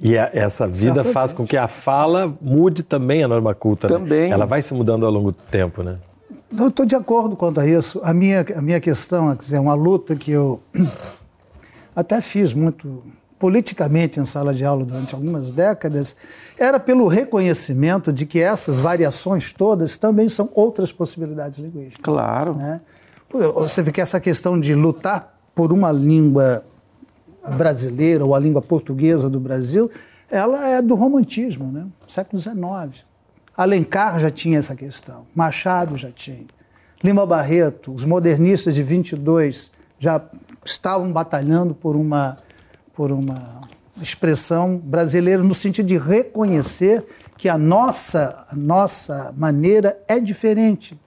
E 0.00 0.16
a, 0.16 0.30
essa 0.32 0.66
vida 0.66 1.04
faz 1.04 1.32
com 1.32 1.46
que 1.46 1.56
a 1.56 1.68
fala 1.68 2.32
mude 2.40 2.82
também 2.82 3.22
a 3.22 3.28
norma 3.28 3.54
culta. 3.54 3.88
Né? 3.88 3.94
Também. 3.94 4.28
Né? 4.28 4.30
Ela 4.30 4.46
vai 4.46 4.62
se 4.62 4.72
mudando 4.72 5.04
ao 5.04 5.12
longo 5.12 5.32
do 5.32 5.42
tempo, 5.50 5.82
né? 5.82 5.98
Eu 6.56 6.68
estou 6.68 6.86
de 6.86 6.96
acordo 6.96 7.36
quanto 7.36 7.60
a 7.60 7.66
isso. 7.66 8.00
A 8.02 8.14
minha, 8.14 8.44
a 8.56 8.62
minha 8.62 8.80
questão 8.80 9.36
é 9.52 9.60
uma 9.60 9.74
luta 9.74 10.16
que 10.16 10.30
eu 10.30 10.60
até 11.94 12.20
fiz 12.20 12.54
muito 12.54 13.02
politicamente 13.40 14.20
em 14.20 14.26
sala 14.26 14.52
de 14.52 14.62
aula 14.66 14.84
durante 14.84 15.14
algumas 15.14 15.50
décadas, 15.50 16.14
era 16.58 16.78
pelo 16.78 17.08
reconhecimento 17.08 18.12
de 18.12 18.26
que 18.26 18.38
essas 18.38 18.80
variações 18.80 19.50
todas 19.50 19.96
também 19.96 20.28
são 20.28 20.50
outras 20.54 20.92
possibilidades 20.92 21.58
linguísticas. 21.58 22.04
Claro. 22.04 22.54
Né? 22.54 22.82
Você 23.54 23.82
vê 23.82 23.90
que 23.90 24.00
essa 24.00 24.20
questão 24.20 24.60
de 24.60 24.74
lutar 24.74 25.40
por 25.54 25.72
uma 25.72 25.90
língua 25.90 26.62
brasileira 27.56 28.24
ou 28.26 28.34
a 28.34 28.38
língua 28.38 28.60
portuguesa 28.60 29.30
do 29.30 29.40
Brasil, 29.40 29.90
ela 30.30 30.68
é 30.68 30.82
do 30.82 30.94
romantismo, 30.94 31.72
né? 31.72 31.86
século 32.06 32.40
XIX. 32.40 33.06
Alencar 33.56 34.20
já 34.20 34.30
tinha 34.30 34.58
essa 34.58 34.76
questão, 34.76 35.26
Machado 35.34 35.96
já 35.96 36.10
tinha. 36.10 36.46
Lima 37.02 37.24
Barreto, 37.24 37.94
os 37.94 38.04
modernistas 38.04 38.74
de 38.74 38.82
22, 38.82 39.72
já 39.98 40.20
estavam 40.62 41.10
batalhando 41.10 41.74
por 41.74 41.96
uma, 41.96 42.36
por 43.00 43.12
uma 43.12 43.62
expressão 43.98 44.76
brasileira 44.76 45.42
no 45.42 45.54
sentido 45.54 45.86
de 45.86 45.96
reconhecer 45.96 47.02
que 47.34 47.48
a 47.48 47.56
nossa, 47.56 48.44
a 48.50 48.54
nossa 48.54 49.32
maneira 49.38 49.98
é 50.06 50.20
diferente. 50.20 51.00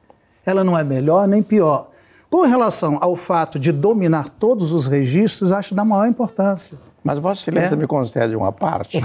Ela 0.44 0.64
não 0.64 0.76
é 0.76 0.84
melhor 0.84 1.28
nem 1.28 1.44
pior. 1.44 1.92
Com 2.32 2.48
relação 2.48 2.98
ao 3.00 3.16
fato 3.16 3.60
de 3.60 3.72
dominar 3.72 4.28
todos 4.28 4.72
os 4.72 4.88
registros, 4.88 5.52
acho 5.52 5.76
da 5.76 5.86
maior 5.86 6.08
importância. 6.08 6.80
Mas 7.04 7.20
Vossa 7.20 7.42
Excelência 7.42 7.76
é? 7.76 7.78
me 7.78 7.86
concede 7.86 8.36
uma 8.36 8.52
parte. 8.52 9.02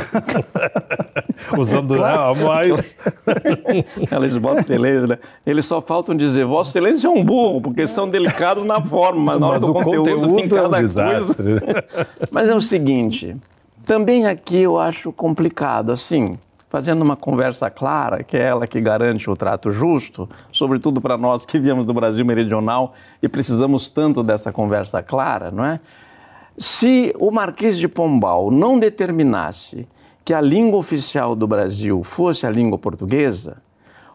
Usando 1.59 1.97
claro. 1.97 2.21
a 2.21 2.35
mais. 2.35 2.97
Ela 4.11 4.27
diz 4.27 4.37
Vossa 4.37 4.61
Excelência, 4.61 5.07
né? 5.07 5.19
Eles 5.45 5.67
só 5.67 5.81
faltam 5.81 6.17
dizer 6.17 6.45
Vossa 6.45 6.71
Excelência 6.71 7.09
é 7.09 7.11
um 7.11 7.25
burro, 7.25 7.61
porque 7.61 7.87
são 7.87 8.09
delicados 8.09 8.65
na 8.65 8.81
forma, 8.81 9.33
mas 9.33 9.41
na 9.41 9.49
hora 9.49 9.61
do 9.61 9.73
conteúdo, 9.73 10.11
conteúdo 10.11 10.37
tem 10.37 10.49
cada 10.49 10.77
é 10.77 10.81
um 10.81 10.83
desastre. 10.83 11.61
coisa. 11.61 11.87
mas 12.31 12.49
é 12.49 12.55
o 12.55 12.61
seguinte, 12.61 13.37
também 13.85 14.27
aqui 14.27 14.59
eu 14.59 14.79
acho 14.79 15.11
complicado, 15.13 15.91
assim, 15.91 16.39
fazendo 16.69 17.03
uma 17.03 17.17
conversa 17.17 17.71
clara, 17.71 18.23
que 18.23 18.37
é 18.37 18.43
ela 18.43 18.67
que 18.67 18.81
garante 18.81 19.29
o 19.31 19.35
trato 19.35 19.71
justo, 19.71 20.29
sobretudo 20.53 21.01
para 21.01 21.17
nós 21.17 21.45
que 21.45 21.59
viemos 21.59 21.85
do 21.85 21.95
Brasil 21.95 22.25
meridional 22.25 22.93
e 23.23 23.29
precisamos 23.29 23.91
tanto 23.91 24.23
dessa 24.23 24.53
conversa 24.53 25.03
clara, 25.03 25.51
não 25.51 25.65
é? 25.65 25.81
Se 26.59 27.15
o 27.21 27.31
Marquês 27.31 27.79
de 27.79 27.87
Pombal 27.87 28.51
não 28.51 28.81
determinasse 28.81 29.87
que 30.25 30.35
a 30.35 30.41
língua 30.41 30.77
oficial 30.77 31.37
do 31.37 31.47
Brasil 31.47 32.03
fosse 32.03 32.49
a 32.49 32.51
língua 32.51 32.77
portuguesa, 32.77 33.59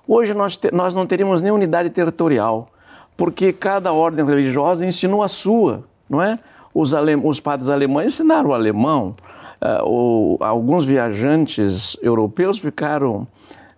hoje 0.06 0.34
nós, 0.34 0.58
te, 0.58 0.70
nós 0.70 0.94
não 0.94 1.08
teríamos 1.08 1.42
nem 1.42 1.54
unidade 1.54 1.90
territorial, 1.90 2.68
porque 3.16 3.54
cada 3.54 3.94
ordem 3.94 4.26
religiosa 4.26 4.86
ensinou 4.86 5.24
a 5.24 5.30
sua, 5.30 5.86
não 6.10 6.22
é? 6.22 6.38
Os, 6.74 6.92
os 7.24 7.40
padres 7.40 7.70
alemães 7.70 8.08
ensinaram 8.08 8.50
o 8.50 8.54
alemão, 8.54 9.16
uh, 9.62 10.38
alguns 10.44 10.84
viajantes 10.84 11.96
europeus 12.02 12.60
ficaram 12.60 13.26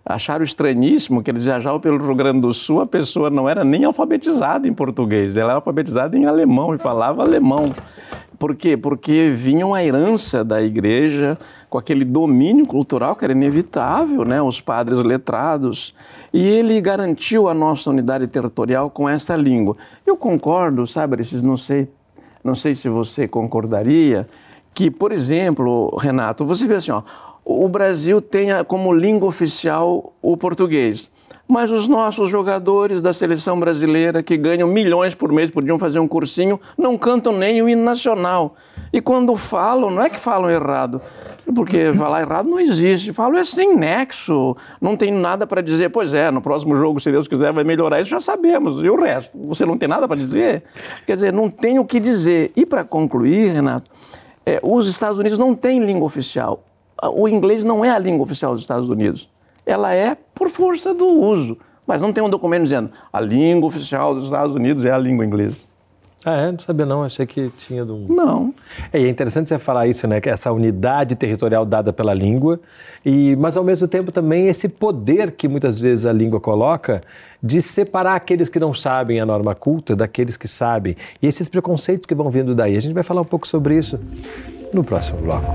acharam 0.08 0.44
estranhíssimo 0.44 1.20
que 1.20 1.30
eles 1.30 1.44
viajavam 1.44 1.80
pelo 1.80 1.98
Rio 1.98 2.14
Grande 2.14 2.40
do 2.40 2.52
Sul, 2.52 2.80
a 2.80 2.86
pessoa 2.86 3.28
não 3.28 3.48
era 3.48 3.64
nem 3.64 3.84
alfabetizada 3.84 4.68
em 4.68 4.72
português, 4.72 5.36
ela 5.36 5.50
era 5.50 5.58
alfabetizada 5.58 6.16
em 6.16 6.26
alemão 6.26 6.74
e 6.74 6.78
falava 6.78 7.22
alemão. 7.22 7.74
Por 8.38 8.54
quê? 8.54 8.76
Porque 8.76 9.30
vinha 9.30 9.66
uma 9.66 9.82
herança 9.82 10.44
da 10.44 10.62
igreja 10.62 11.38
com 11.70 11.78
aquele 11.78 12.04
domínio 12.04 12.66
cultural 12.66 13.16
que 13.16 13.24
era 13.24 13.32
inevitável, 13.32 14.24
né? 14.24 14.40
os 14.42 14.60
padres 14.60 14.98
letrados, 14.98 15.94
e 16.32 16.46
ele 16.46 16.80
garantiu 16.80 17.48
a 17.48 17.54
nossa 17.54 17.90
unidade 17.90 18.26
territorial 18.26 18.90
com 18.90 19.08
essa 19.08 19.34
língua. 19.34 19.76
Eu 20.06 20.16
concordo, 20.16 20.86
sabe, 20.86 21.16
não 21.42 21.56
sei, 21.56 21.88
não 22.44 22.54
sei 22.54 22.74
se 22.74 22.88
você 22.88 23.26
concordaria, 23.26 24.28
que, 24.74 24.90
por 24.90 25.12
exemplo, 25.12 25.96
Renato, 25.96 26.44
você 26.44 26.66
vê 26.66 26.74
assim, 26.74 26.90
ó, 26.90 27.02
o 27.44 27.68
Brasil 27.68 28.20
tenha 28.20 28.62
como 28.64 28.92
língua 28.92 29.28
oficial 29.28 30.12
o 30.20 30.36
português. 30.36 31.10
Mas 31.48 31.70
os 31.70 31.86
nossos 31.86 32.28
jogadores 32.28 33.00
da 33.00 33.12
seleção 33.12 33.58
brasileira, 33.60 34.20
que 34.20 34.36
ganham 34.36 34.68
milhões 34.68 35.14
por 35.14 35.32
mês, 35.32 35.48
podiam 35.48 35.78
fazer 35.78 36.00
um 36.00 36.08
cursinho, 36.08 36.60
não 36.76 36.98
cantam 36.98 37.32
nem 37.32 37.62
o 37.62 37.68
hino 37.68 37.84
nacional. 37.84 38.56
E 38.92 39.00
quando 39.00 39.36
falam, 39.36 39.90
não 39.90 40.02
é 40.02 40.10
que 40.10 40.18
falam 40.18 40.50
errado, 40.50 41.00
porque 41.54 41.92
falar 41.92 42.22
errado 42.22 42.48
não 42.48 42.58
existe. 42.58 43.12
Falam 43.12 43.38
é 43.38 43.44
sem 43.44 43.76
nexo, 43.76 44.56
não 44.80 44.96
tem 44.96 45.12
nada 45.12 45.46
para 45.46 45.60
dizer. 45.60 45.90
Pois 45.90 46.12
é, 46.12 46.32
no 46.32 46.40
próximo 46.40 46.74
jogo, 46.74 46.98
se 46.98 47.12
Deus 47.12 47.28
quiser, 47.28 47.52
vai 47.52 47.62
melhorar. 47.62 48.00
Isso 48.00 48.10
já 48.10 48.20
sabemos. 48.20 48.82
E 48.82 48.90
o 48.90 49.00
resto? 49.00 49.38
Você 49.44 49.64
não 49.64 49.78
tem 49.78 49.88
nada 49.88 50.08
para 50.08 50.16
dizer? 50.16 50.64
Quer 51.06 51.14
dizer, 51.14 51.32
não 51.32 51.48
tem 51.48 51.78
o 51.78 51.84
que 51.84 52.00
dizer. 52.00 52.50
E 52.56 52.66
para 52.66 52.82
concluir, 52.82 53.52
Renato, 53.52 53.90
é, 54.44 54.60
os 54.62 54.88
Estados 54.88 55.18
Unidos 55.18 55.38
não 55.38 55.54
têm 55.54 55.78
língua 55.84 56.06
oficial. 56.06 56.64
O 57.12 57.28
inglês 57.28 57.62
não 57.62 57.84
é 57.84 57.90
a 57.90 57.98
língua 57.98 58.24
oficial 58.24 58.52
dos 58.52 58.62
Estados 58.62 58.88
Unidos. 58.88 59.28
Ela 59.66 59.94
é 59.94 60.16
por 60.34 60.48
força 60.48 60.94
do 60.94 61.06
uso. 61.06 61.58
Mas 61.86 62.00
não 62.00 62.12
tem 62.12 62.22
um 62.22 62.30
documento 62.30 62.62
dizendo 62.62 62.90
a 63.12 63.20
língua 63.20 63.68
oficial 63.68 64.14
dos 64.14 64.24
Estados 64.24 64.54
Unidos 64.54 64.84
é 64.84 64.90
a 64.90 64.98
língua 64.98 65.24
inglesa. 65.24 65.66
Ah, 66.28 66.48
é? 66.48 66.50
Não 66.50 66.58
sabia 66.58 66.84
não, 66.84 67.04
achei 67.04 67.24
que 67.24 67.48
tinha 67.50 67.84
do... 67.84 67.98
Não. 68.12 68.52
É, 68.92 69.00
é 69.00 69.08
interessante 69.08 69.48
você 69.48 69.60
falar 69.60 69.86
isso, 69.86 70.08
né? 70.08 70.20
Que 70.20 70.28
essa 70.28 70.50
unidade 70.50 71.14
territorial 71.14 71.64
dada 71.64 71.92
pela 71.92 72.12
língua, 72.12 72.58
e, 73.04 73.36
mas 73.36 73.56
ao 73.56 73.62
mesmo 73.62 73.86
tempo 73.86 74.10
também 74.10 74.48
esse 74.48 74.68
poder 74.68 75.30
que 75.30 75.46
muitas 75.46 75.78
vezes 75.78 76.04
a 76.04 76.12
língua 76.12 76.40
coloca 76.40 77.00
de 77.40 77.62
separar 77.62 78.16
aqueles 78.16 78.48
que 78.48 78.58
não 78.58 78.74
sabem 78.74 79.20
a 79.20 79.26
norma 79.26 79.54
culta 79.54 79.94
daqueles 79.94 80.36
que 80.36 80.48
sabem. 80.48 80.96
E 81.22 81.28
esses 81.28 81.48
preconceitos 81.48 82.06
que 82.06 82.14
vão 82.14 82.28
vindo 82.28 82.56
daí. 82.56 82.76
A 82.76 82.80
gente 82.80 82.92
vai 82.94 83.04
falar 83.04 83.20
um 83.20 83.24
pouco 83.26 83.46
sobre 83.46 83.78
isso 83.78 84.00
no 84.72 84.82
próximo 84.82 85.20
bloco. 85.20 85.54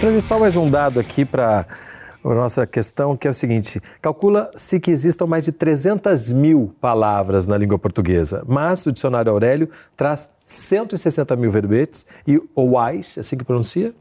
Trazer 0.00 0.20
só 0.20 0.38
mais 0.38 0.56
um 0.56 0.68
dado 0.68 1.00
aqui 1.00 1.24
para 1.24 1.66
a 2.22 2.34
nossa 2.34 2.66
questão, 2.66 3.16
que 3.16 3.26
é 3.26 3.30
o 3.30 3.34
seguinte: 3.34 3.80
calcula-se 4.02 4.78
que 4.78 4.90
existam 4.90 5.26
mais 5.26 5.46
de 5.46 5.52
300 5.52 6.32
mil 6.32 6.74
palavras 6.80 7.46
na 7.46 7.56
língua 7.56 7.78
portuguesa, 7.78 8.44
mas 8.46 8.84
o 8.86 8.92
dicionário 8.92 9.32
Aurélio 9.32 9.70
traz 9.96 10.28
160 10.44 11.34
mil 11.36 11.50
verbetes 11.50 12.06
e 12.26 12.38
ouais, 12.54 12.98
assim 12.98 13.36
que 13.36 13.44
pronuncia, 13.44 13.94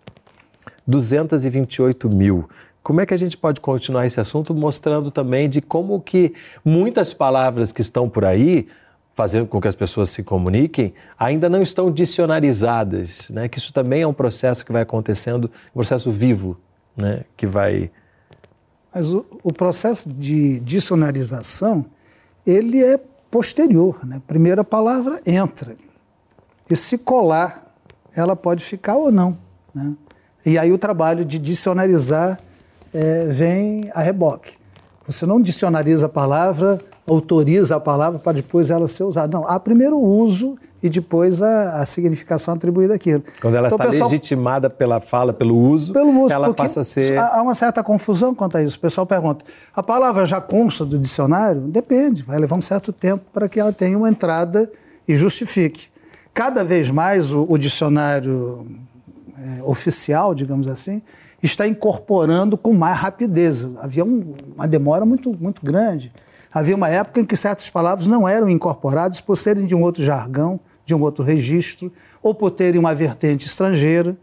228 0.86 2.10
mil. 2.10 2.50
Como 2.84 3.02
é 3.02 3.06
que 3.06 3.14
a 3.14 3.18
gente 3.18 3.38
pode 3.38 3.62
continuar 3.62 4.06
esse 4.06 4.20
assunto 4.20 4.54
mostrando 4.54 5.10
também 5.10 5.50
de 5.50 5.62
como 5.62 6.00
que 6.02 6.34
muitas 6.64 7.14
palavras 7.14 7.72
que 7.72 7.82
estão 7.82 8.08
por 8.10 8.26
aí 8.26 8.68
fazendo 9.16 9.48
com 9.48 9.62
que 9.62 9.68
as 9.68 9.76
pessoas 9.76 10.10
se 10.10 10.22
comuniquem, 10.22 10.94
ainda 11.18 11.48
não 11.48 11.62
estão 11.62 11.90
dicionarizadas, 11.90 13.30
né? 13.30 13.48
Que 13.48 13.58
isso 13.58 13.72
também 13.72 14.02
é 14.02 14.08
um 14.08 14.14
processo 14.14 14.66
que 14.66 14.74
vai 14.74 14.82
acontecendo, 14.82 15.50
um 15.70 15.74
processo 15.74 16.12
vivo, 16.12 16.58
né? 16.96 17.24
Que 17.38 17.48
vai... 17.48 17.90
Mas 18.94 19.14
o, 19.14 19.26
o 19.42 19.54
processo 19.54 20.12
de 20.12 20.60
dicionarização, 20.60 21.86
ele 22.46 22.84
é 22.84 23.00
posterior, 23.32 24.06
né? 24.06 24.22
Primeiro 24.28 24.62
a 24.62 24.66
palavra 24.66 25.22
entra, 25.26 25.76
e 26.70 26.76
se 26.76 26.98
colar, 26.98 27.74
ela 28.16 28.36
pode 28.36 28.64
ficar 28.64 28.96
ou 28.96 29.12
não, 29.12 29.38
né? 29.74 29.96
E 30.46 30.58
aí 30.58 30.72
o 30.72 30.78
trabalho 30.78 31.24
de 31.26 31.40
dicionarizar 31.40 32.40
é, 32.94 33.26
vem 33.28 33.90
a 33.94 34.02
reboque. 34.02 34.54
Você 35.08 35.26
não 35.26 35.42
dicionariza 35.42 36.06
a 36.08 36.10
palavra 36.10 36.80
autoriza 37.08 37.76
a 37.76 37.80
palavra 37.80 38.20
para 38.20 38.34
depois 38.34 38.70
ela 38.70 38.88
ser 38.88 39.04
usada. 39.04 39.38
Não, 39.38 39.48
há 39.48 39.60
primeiro 39.60 39.98
o 39.98 40.04
uso 40.04 40.58
e 40.82 40.90
depois 40.90 41.42
a, 41.42 41.82
a 41.82 41.86
significação 41.86 42.54
atribuída 42.54 42.96
àquilo. 42.96 43.24
Quando 43.42 43.56
ela 43.56 43.68
então, 43.68 43.78
está 43.78 43.90
pessoal, 43.90 44.10
legitimada 44.10 44.70
pela 44.70 45.00
fala, 45.00 45.34
pelo 45.34 45.58
uso, 45.58 45.94
pelo 45.94 46.12
uso 46.22 46.34
ela 46.34 46.54
passa 46.54 46.82
a 46.82 46.84
ser... 46.84 47.18
Há 47.18 47.42
uma 47.42 47.56
certa 47.56 47.84
confusão 47.84 48.36
quanto 48.36 48.58
a 48.58 48.64
isso. 48.64 48.78
O 48.78 48.80
pessoal 48.80 49.06
pergunta, 49.06 49.44
a 49.76 49.82
palavra 49.82 50.26
já 50.26 50.40
consta 50.40 50.86
do 50.86 51.00
dicionário? 51.00 51.62
Depende, 51.62 52.24
vai 52.24 52.38
levar 52.38 52.56
um 52.56 52.62
certo 52.62 52.94
tempo 52.94 53.24
para 53.34 53.50
que 53.50 53.60
ela 53.60 53.74
tenha 53.74 53.98
uma 53.98 54.10
entrada 54.10 54.72
e 55.08 55.16
justifique. 55.16 55.90
Cada 56.34 56.64
vez 56.64 56.90
mais 56.90 57.32
o, 57.32 57.46
o 57.50 57.58
dicionário 57.58 58.68
é, 59.38 59.64
oficial, 59.64 60.36
digamos 60.36 60.68
assim, 60.68 61.02
está 61.42 61.68
incorporando 61.68 62.58
com 62.58 62.74
mais 62.74 62.98
rapidez. 62.98 63.68
Havia 63.80 64.04
um, 64.04 64.34
uma 64.56 64.68
demora 64.68 65.06
muito, 65.06 65.36
muito 65.40 65.66
grande. 65.66 66.12
Havia 66.56 66.74
uma 66.74 66.88
época 66.88 67.20
em 67.20 67.26
que 67.26 67.36
certas 67.36 67.70
palavras 67.70 68.08
não 68.08 68.26
eram 68.26 68.50
incorporadas 68.50 69.20
por 69.20 69.36
serem 69.36 69.66
de 69.66 69.76
um 69.76 69.82
outro 69.82 70.02
jargão, 70.02 70.58
de 70.86 70.96
um 70.96 71.02
outro 71.02 71.22
registro, 71.22 71.92
ou 72.24 72.34
por 72.34 72.50
terem 72.50 72.80
uma 72.80 72.96
vertente 72.96 73.46
estrangeira. 73.46 74.16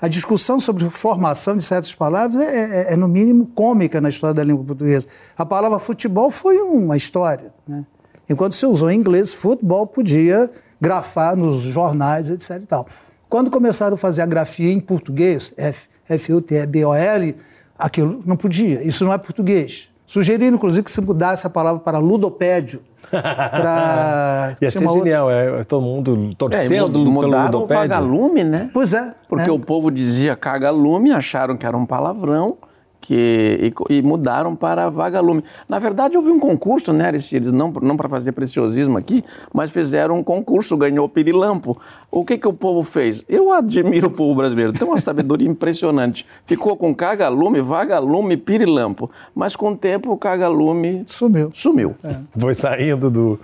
A 0.00 0.08
discussão 0.08 0.58
sobre 0.58 0.88
formação 0.88 1.58
de 1.58 1.62
certas 1.62 1.94
palavras 1.94 2.40
é, 2.40 2.54
é, 2.54 2.92
é, 2.94 2.96
no 2.96 3.06
mínimo, 3.06 3.46
cômica 3.54 4.00
na 4.00 4.08
história 4.08 4.32
da 4.32 4.42
língua 4.42 4.64
portuguesa. 4.64 5.06
A 5.36 5.44
palavra 5.44 5.78
futebol 5.78 6.30
foi 6.30 6.56
uma 6.56 6.96
história. 6.96 7.52
Né? 7.68 7.84
Enquanto 8.30 8.54
se 8.54 8.64
usou 8.64 8.90
em 8.90 8.98
inglês, 8.98 9.34
futebol 9.34 9.86
podia 9.86 10.50
grafar 10.80 11.36
nos 11.36 11.60
jornais, 11.64 12.30
etc. 12.30 12.62
E 12.62 12.66
tal. 12.66 12.88
Quando 13.28 13.50
começaram 13.50 13.92
a 13.92 13.98
fazer 13.98 14.22
a 14.22 14.26
grafia 14.26 14.72
em 14.72 14.80
português, 14.80 15.52
F, 15.54 15.86
F-U-T-E-B-O-L, 16.08 17.36
aquilo 17.78 18.22
não 18.24 18.38
podia. 18.38 18.82
Isso 18.82 19.04
não 19.04 19.12
é 19.12 19.18
português. 19.18 19.90
Sugeriram, 20.14 20.54
inclusive, 20.54 20.84
que 20.84 20.92
se 20.92 21.00
mudasse 21.00 21.44
a 21.44 21.50
palavra 21.50 21.80
para 21.80 21.98
ludopédio. 21.98 22.80
Pra... 23.10 24.54
Ia 24.62 24.70
ser 24.70 24.88
genial, 24.88 25.26
outra... 25.26 25.60
é, 25.60 25.64
todo 25.64 25.82
mundo 25.82 26.32
torcendo 26.38 27.00
é, 27.00 27.04
mudaram 27.04 27.66
pelo 27.66 27.80
ludopédio. 27.80 27.96
o 27.96 28.06
lume 28.06 28.44
né? 28.44 28.70
Pois 28.72 28.94
é. 28.94 29.12
Porque 29.28 29.50
é. 29.50 29.52
o 29.52 29.58
povo 29.58 29.90
dizia 29.90 30.36
caga-lume, 30.36 31.10
acharam 31.10 31.56
que 31.56 31.66
era 31.66 31.76
um 31.76 31.84
palavrão, 31.84 32.56
que 33.04 33.74
e, 33.90 33.96
e, 33.96 34.02
mudaram 34.02 34.56
para 34.56 34.88
vagalume. 34.88 35.44
Na 35.68 35.78
verdade, 35.78 36.16
houve 36.16 36.30
um 36.30 36.38
concurso, 36.38 36.90
né, 36.90 37.04
Aristides? 37.04 37.52
Não, 37.52 37.70
não 37.82 37.98
para 37.98 38.08
fazer 38.08 38.32
preciosismo 38.32 38.96
aqui, 38.96 39.22
mas 39.52 39.70
fizeram 39.70 40.16
um 40.16 40.24
concurso, 40.24 40.74
ganhou 40.74 41.04
o 41.04 41.08
Pirilampo. 41.08 41.78
O 42.10 42.24
que, 42.24 42.38
que 42.38 42.48
o 42.48 42.52
povo 42.52 42.82
fez? 42.82 43.22
Eu 43.28 43.52
admiro 43.52 44.06
o 44.06 44.10
povo 44.10 44.34
brasileiro, 44.34 44.72
tem 44.72 44.88
uma 44.88 44.98
sabedoria 44.98 45.46
impressionante. 45.48 46.24
Ficou 46.46 46.76
com 46.78 46.94
cagalume, 46.94 47.60
vagalume, 47.60 48.38
pirilampo. 48.38 49.10
Mas 49.34 49.54
com 49.54 49.72
o 49.72 49.76
tempo 49.76 50.10
o 50.10 50.16
cagalume 50.16 51.02
sumiu. 51.06 51.50
Sumiu. 51.54 51.94
É. 52.02 52.16
Foi 52.38 52.54
saindo 52.54 53.10
do. 53.10 53.38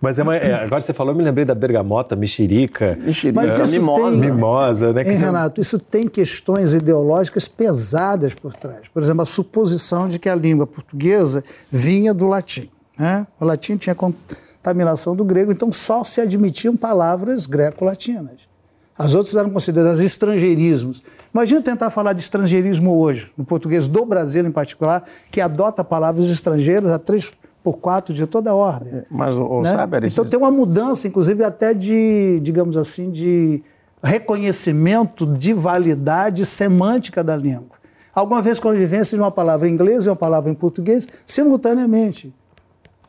Mas 0.00 0.18
é, 0.18 0.22
uma, 0.22 0.34
é, 0.34 0.54
agora 0.54 0.80
você 0.80 0.94
falou, 0.94 1.12
eu 1.12 1.18
me 1.18 1.22
lembrei 1.22 1.44
da 1.44 1.54
bergamota, 1.54 2.16
mexerica. 2.16 2.98
Mexerica, 3.02 3.42
Mas 3.42 3.58
isso 3.58 3.70
mimosa. 3.70 4.10
Tem, 4.10 4.20
mimosa, 4.20 4.92
né? 4.94 5.02
Hein, 5.02 5.16
Renato, 5.16 5.60
isso 5.60 5.78
tem 5.78 6.08
questões 6.08 6.72
ideológicas 6.72 7.46
pesadas 7.46 8.32
por 8.32 8.54
trás. 8.54 8.88
Por 8.88 8.99
exemplo, 9.02 9.22
a 9.22 9.26
suposição 9.26 10.08
de 10.08 10.18
que 10.18 10.28
a 10.28 10.34
língua 10.34 10.66
portuguesa 10.66 11.42
vinha 11.70 12.12
do 12.12 12.26
latim. 12.26 12.70
Né? 12.98 13.26
O 13.38 13.44
latim 13.44 13.76
tinha 13.76 13.94
contaminação 13.94 15.16
do 15.16 15.24
grego, 15.24 15.52
então 15.52 15.72
só 15.72 16.04
se 16.04 16.20
admitiam 16.20 16.76
palavras 16.76 17.46
greco-latinas. 17.46 18.50
As 18.98 19.14
outras 19.14 19.34
eram 19.34 19.48
consideradas 19.48 19.98
estrangeirismos. 20.00 21.02
Imagina 21.32 21.62
tentar 21.62 21.88
falar 21.88 22.12
de 22.12 22.20
estrangeirismo 22.20 22.98
hoje, 22.98 23.32
no 23.34 23.44
português 23.46 23.88
do 23.88 24.04
Brasil 24.04 24.46
em 24.46 24.52
particular, 24.52 25.02
que 25.30 25.40
adota 25.40 25.82
palavras 25.82 26.26
estrangeiras 26.26 26.90
a 26.90 26.98
três 26.98 27.32
por 27.64 27.78
quatro 27.78 28.14
de 28.14 28.26
toda 28.26 28.50
a 28.50 28.54
ordem. 28.54 28.92
É, 28.92 29.04
mas, 29.10 29.34
o, 29.34 29.62
né? 29.62 29.72
sabe, 29.72 30.06
Então 30.06 30.24
tem 30.24 30.38
uma 30.38 30.50
mudança, 30.50 31.08
inclusive, 31.08 31.42
até 31.44 31.72
de, 31.72 32.40
digamos 32.42 32.76
assim, 32.76 33.10
de 33.10 33.62
reconhecimento 34.02 35.26
de 35.26 35.52
validade 35.52 36.44
semântica 36.44 37.22
da 37.22 37.36
língua. 37.36 37.79
Alguma 38.14 38.42
vez 38.42 38.58
convivência 38.58 39.16
de 39.16 39.22
uma 39.22 39.30
palavra 39.30 39.68
em 39.68 39.72
inglês 39.72 40.04
e 40.04 40.08
uma 40.08 40.16
palavra 40.16 40.50
em 40.50 40.54
português 40.54 41.08
simultaneamente. 41.24 42.34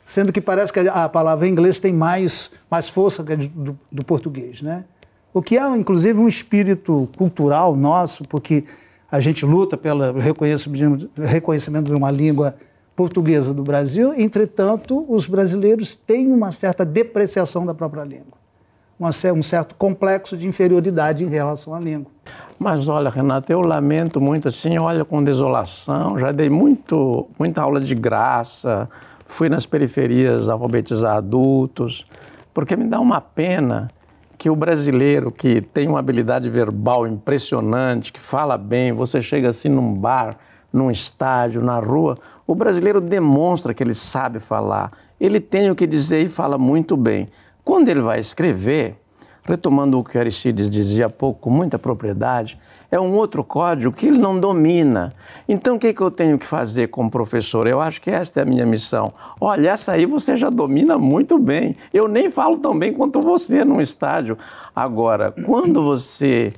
Sendo 0.05 0.31
que 0.31 0.41
parece 0.41 0.71
que 0.71 0.79
a 0.79 1.07
palavra 1.09 1.47
em 1.47 1.51
inglês 1.51 1.79
tem 1.79 1.93
mais, 1.93 2.51
mais 2.69 2.89
força 2.89 3.23
que 3.23 3.33
a 3.33 3.35
do, 3.35 3.77
do 3.91 4.03
português, 4.03 4.61
né? 4.61 4.85
O 5.33 5.41
que 5.41 5.57
é, 5.57 5.65
inclusive, 5.77 6.19
um 6.19 6.27
espírito 6.27 7.09
cultural 7.17 7.75
nosso, 7.75 8.25
porque 8.25 8.65
a 9.09 9.19
gente 9.19 9.45
luta 9.45 9.77
pelo 9.77 10.11
reconhecimento, 10.19 11.09
reconhecimento 11.15 11.85
de 11.85 11.95
uma 11.95 12.11
língua 12.11 12.55
portuguesa 12.95 13.53
do 13.53 13.63
Brasil, 13.63 14.13
entretanto, 14.13 15.05
os 15.07 15.27
brasileiros 15.27 15.95
têm 15.95 16.27
uma 16.27 16.51
certa 16.51 16.85
depreciação 16.85 17.65
da 17.65 17.73
própria 17.73 18.03
língua, 18.03 18.37
um 19.33 19.43
certo 19.43 19.75
complexo 19.75 20.37
de 20.37 20.47
inferioridade 20.47 21.23
em 21.23 21.27
relação 21.27 21.73
à 21.73 21.79
língua. 21.79 22.11
Mas 22.59 22.87
olha, 22.87 23.09
Renato, 23.09 23.51
eu 23.51 23.61
lamento 23.61 24.21
muito 24.21 24.47
assim, 24.47 24.77
olha 24.77 25.03
com 25.03 25.23
desolação, 25.23 26.17
já 26.17 26.31
dei 26.31 26.49
muito, 26.49 27.27
muita 27.39 27.61
aula 27.61 27.79
de 27.79 27.95
graça, 27.95 28.87
fui 29.25 29.49
nas 29.49 29.65
periferias 29.65 30.47
alfabetizar 30.47 31.17
adultos, 31.17 32.05
porque 32.53 32.75
me 32.75 32.87
dá 32.87 32.99
uma 32.99 33.19
pena 33.19 33.89
que 34.37 34.49
o 34.49 34.55
brasileiro 34.55 35.31
que 35.31 35.61
tem 35.61 35.87
uma 35.87 35.99
habilidade 35.99 36.49
verbal 36.49 37.07
impressionante, 37.07 38.13
que 38.13 38.19
fala 38.19 38.57
bem, 38.57 38.91
você 38.91 39.21
chega 39.21 39.49
assim 39.49 39.69
num 39.69 39.93
bar, 39.93 40.37
num 40.71 40.89
estádio, 40.89 41.61
na 41.61 41.79
rua, 41.79 42.17
o 42.45 42.55
brasileiro 42.55 43.01
demonstra 43.01 43.73
que 43.73 43.83
ele 43.83 43.93
sabe 43.93 44.39
falar, 44.39 44.91
ele 45.19 45.39
tem 45.39 45.69
o 45.69 45.75
que 45.75 45.85
dizer 45.85 46.23
e 46.23 46.29
fala 46.29 46.57
muito 46.57 46.95
bem. 46.95 47.27
Quando 47.63 47.89
ele 47.89 48.01
vai 48.01 48.19
escrever, 48.19 48.97
retomando 49.43 49.97
o 49.97 50.03
que 50.03 50.17
Aristides 50.17 50.69
dizia 50.69 51.07
há 51.07 51.09
pouco 51.09 51.41
com 51.41 51.49
muita 51.49 51.79
propriedade, 51.79 52.59
é 52.89 52.99
um 52.99 53.15
outro 53.15 53.43
código 53.43 53.93
que 53.93 54.07
ele 54.07 54.17
não 54.17 54.39
domina. 54.39 55.13
Então, 55.47 55.75
o 55.75 55.79
que, 55.79 55.93
que 55.93 56.01
eu 56.01 56.11
tenho 56.11 56.37
que 56.37 56.45
fazer 56.45 56.87
como 56.87 57.09
professor? 57.09 57.67
Eu 57.67 57.79
acho 57.79 58.01
que 58.01 58.09
esta 58.09 58.41
é 58.41 58.43
a 58.43 58.45
minha 58.45 58.65
missão. 58.65 59.13
Olha, 59.39 59.69
essa 59.69 59.93
aí 59.93 60.05
você 60.05 60.35
já 60.35 60.49
domina 60.49 60.97
muito 60.97 61.39
bem. 61.39 61.75
Eu 61.93 62.07
nem 62.07 62.29
falo 62.29 62.59
tão 62.59 62.77
bem 62.77 62.93
quanto 62.93 63.21
você 63.21 63.63
num 63.63 63.79
estádio. 63.79 64.37
Agora, 64.75 65.33
quando 65.45 65.81
você 65.81 66.51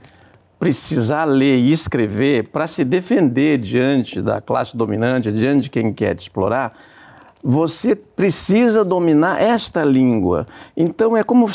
precisar 0.60 1.26
ler 1.26 1.58
e 1.58 1.72
escrever 1.72 2.50
para 2.50 2.68
se 2.68 2.84
defender 2.84 3.58
diante 3.58 4.22
da 4.22 4.40
classe 4.40 4.76
dominante, 4.78 5.32
diante 5.32 5.64
de 5.64 5.70
quem 5.70 5.94
quer 5.94 6.16
te 6.16 6.22
explorar, 6.22 6.74
você 7.44 7.94
precisa 7.94 8.86
dominar 8.86 9.42
esta 9.42 9.84
língua. 9.84 10.48
Então, 10.78 11.18
é 11.18 11.24
como 11.24 11.46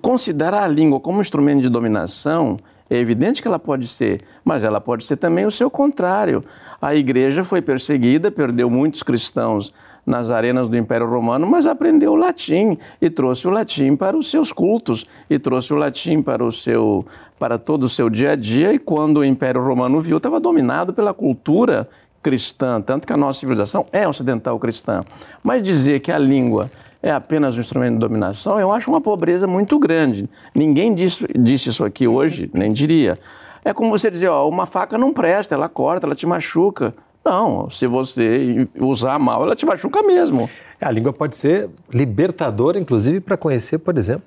considerar 0.00 0.62
a 0.62 0.68
língua 0.68 0.98
como 0.98 1.20
instrumento 1.20 1.60
de 1.60 1.68
dominação. 1.68 2.58
É 2.88 2.96
evidente 2.96 3.42
que 3.42 3.48
ela 3.48 3.58
pode 3.58 3.86
ser, 3.86 4.22
mas 4.42 4.64
ela 4.64 4.80
pode 4.80 5.04
ser 5.04 5.16
também 5.16 5.44
o 5.44 5.50
seu 5.50 5.70
contrário. 5.70 6.42
A 6.80 6.94
igreja 6.94 7.44
foi 7.44 7.60
perseguida, 7.60 8.30
perdeu 8.30 8.70
muitos 8.70 9.02
cristãos 9.02 9.74
nas 10.06 10.30
arenas 10.30 10.68
do 10.68 10.76
Império 10.76 11.06
Romano, 11.06 11.46
mas 11.46 11.66
aprendeu 11.66 12.12
o 12.12 12.16
latim 12.16 12.78
e 12.98 13.10
trouxe 13.10 13.46
o 13.46 13.50
latim 13.50 13.94
para 13.94 14.16
os 14.16 14.30
seus 14.30 14.50
cultos 14.50 15.04
e 15.28 15.38
trouxe 15.38 15.74
o 15.74 15.76
latim 15.76 16.22
para 16.22 16.42
o 16.42 16.50
seu 16.50 17.04
para 17.38 17.58
todo 17.58 17.84
o 17.84 17.88
seu 17.88 18.08
dia 18.10 18.32
a 18.32 18.34
dia 18.34 18.72
e 18.72 18.78
quando 18.78 19.18
o 19.18 19.24
Império 19.24 19.62
Romano 19.62 20.00
viu 20.00 20.16
estava 20.16 20.40
dominado 20.40 20.94
pela 20.94 21.12
cultura 21.12 21.88
cristã, 22.22 22.80
tanto 22.80 23.06
que 23.06 23.12
a 23.12 23.16
nossa 23.16 23.40
civilização 23.40 23.86
é 23.92 24.06
ocidental 24.06 24.58
cristã. 24.58 25.04
Mas 25.42 25.62
dizer 25.62 26.00
que 26.00 26.10
a 26.10 26.18
língua 26.18 26.70
é 27.02 27.10
apenas 27.10 27.56
um 27.56 27.60
instrumento 27.60 27.94
de 27.94 28.00
dominação, 28.00 28.58
eu 28.58 28.72
acho 28.72 28.90
uma 28.90 29.00
pobreza 29.00 29.46
muito 29.46 29.78
grande. 29.78 30.28
Ninguém 30.54 30.94
disse, 30.94 31.26
disse 31.38 31.68
isso 31.70 31.84
aqui 31.84 32.08
hoje, 32.08 32.50
nem 32.52 32.72
diria. 32.72 33.18
É 33.64 33.72
como 33.72 33.90
você 33.90 34.10
dizer, 34.10 34.28
ó, 34.28 34.48
uma 34.48 34.66
faca 34.66 34.96
não 34.96 35.12
presta, 35.12 35.54
ela 35.54 35.68
corta, 35.68 36.06
ela 36.06 36.14
te 36.14 36.26
machuca. 36.26 36.94
Não, 37.24 37.68
se 37.68 37.86
você 37.86 38.66
usar 38.80 39.18
mal, 39.18 39.42
ela 39.42 39.54
te 39.54 39.66
machuca 39.66 40.02
mesmo. 40.02 40.48
É, 40.80 40.86
a 40.86 40.90
língua 40.90 41.12
pode 41.12 41.36
ser 41.36 41.68
libertadora, 41.92 42.78
inclusive, 42.78 43.20
para 43.20 43.36
conhecer, 43.36 43.78
por 43.78 43.98
exemplo, 43.98 44.24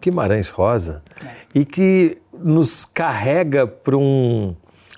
Guimarães 0.00 0.50
Rosa, 0.50 1.02
e 1.54 1.64
que 1.64 2.18
nos 2.32 2.84
carrega 2.84 3.66
para 3.66 3.96
um 3.96 4.54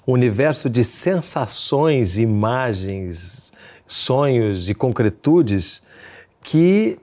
universo 0.07 0.71
de 0.71 0.85
sensações, 0.85 2.19
imagens, 2.19 3.53
sonhos 3.87 4.69
e 4.69 4.75
concretudes 4.75 5.83
que 6.43 6.99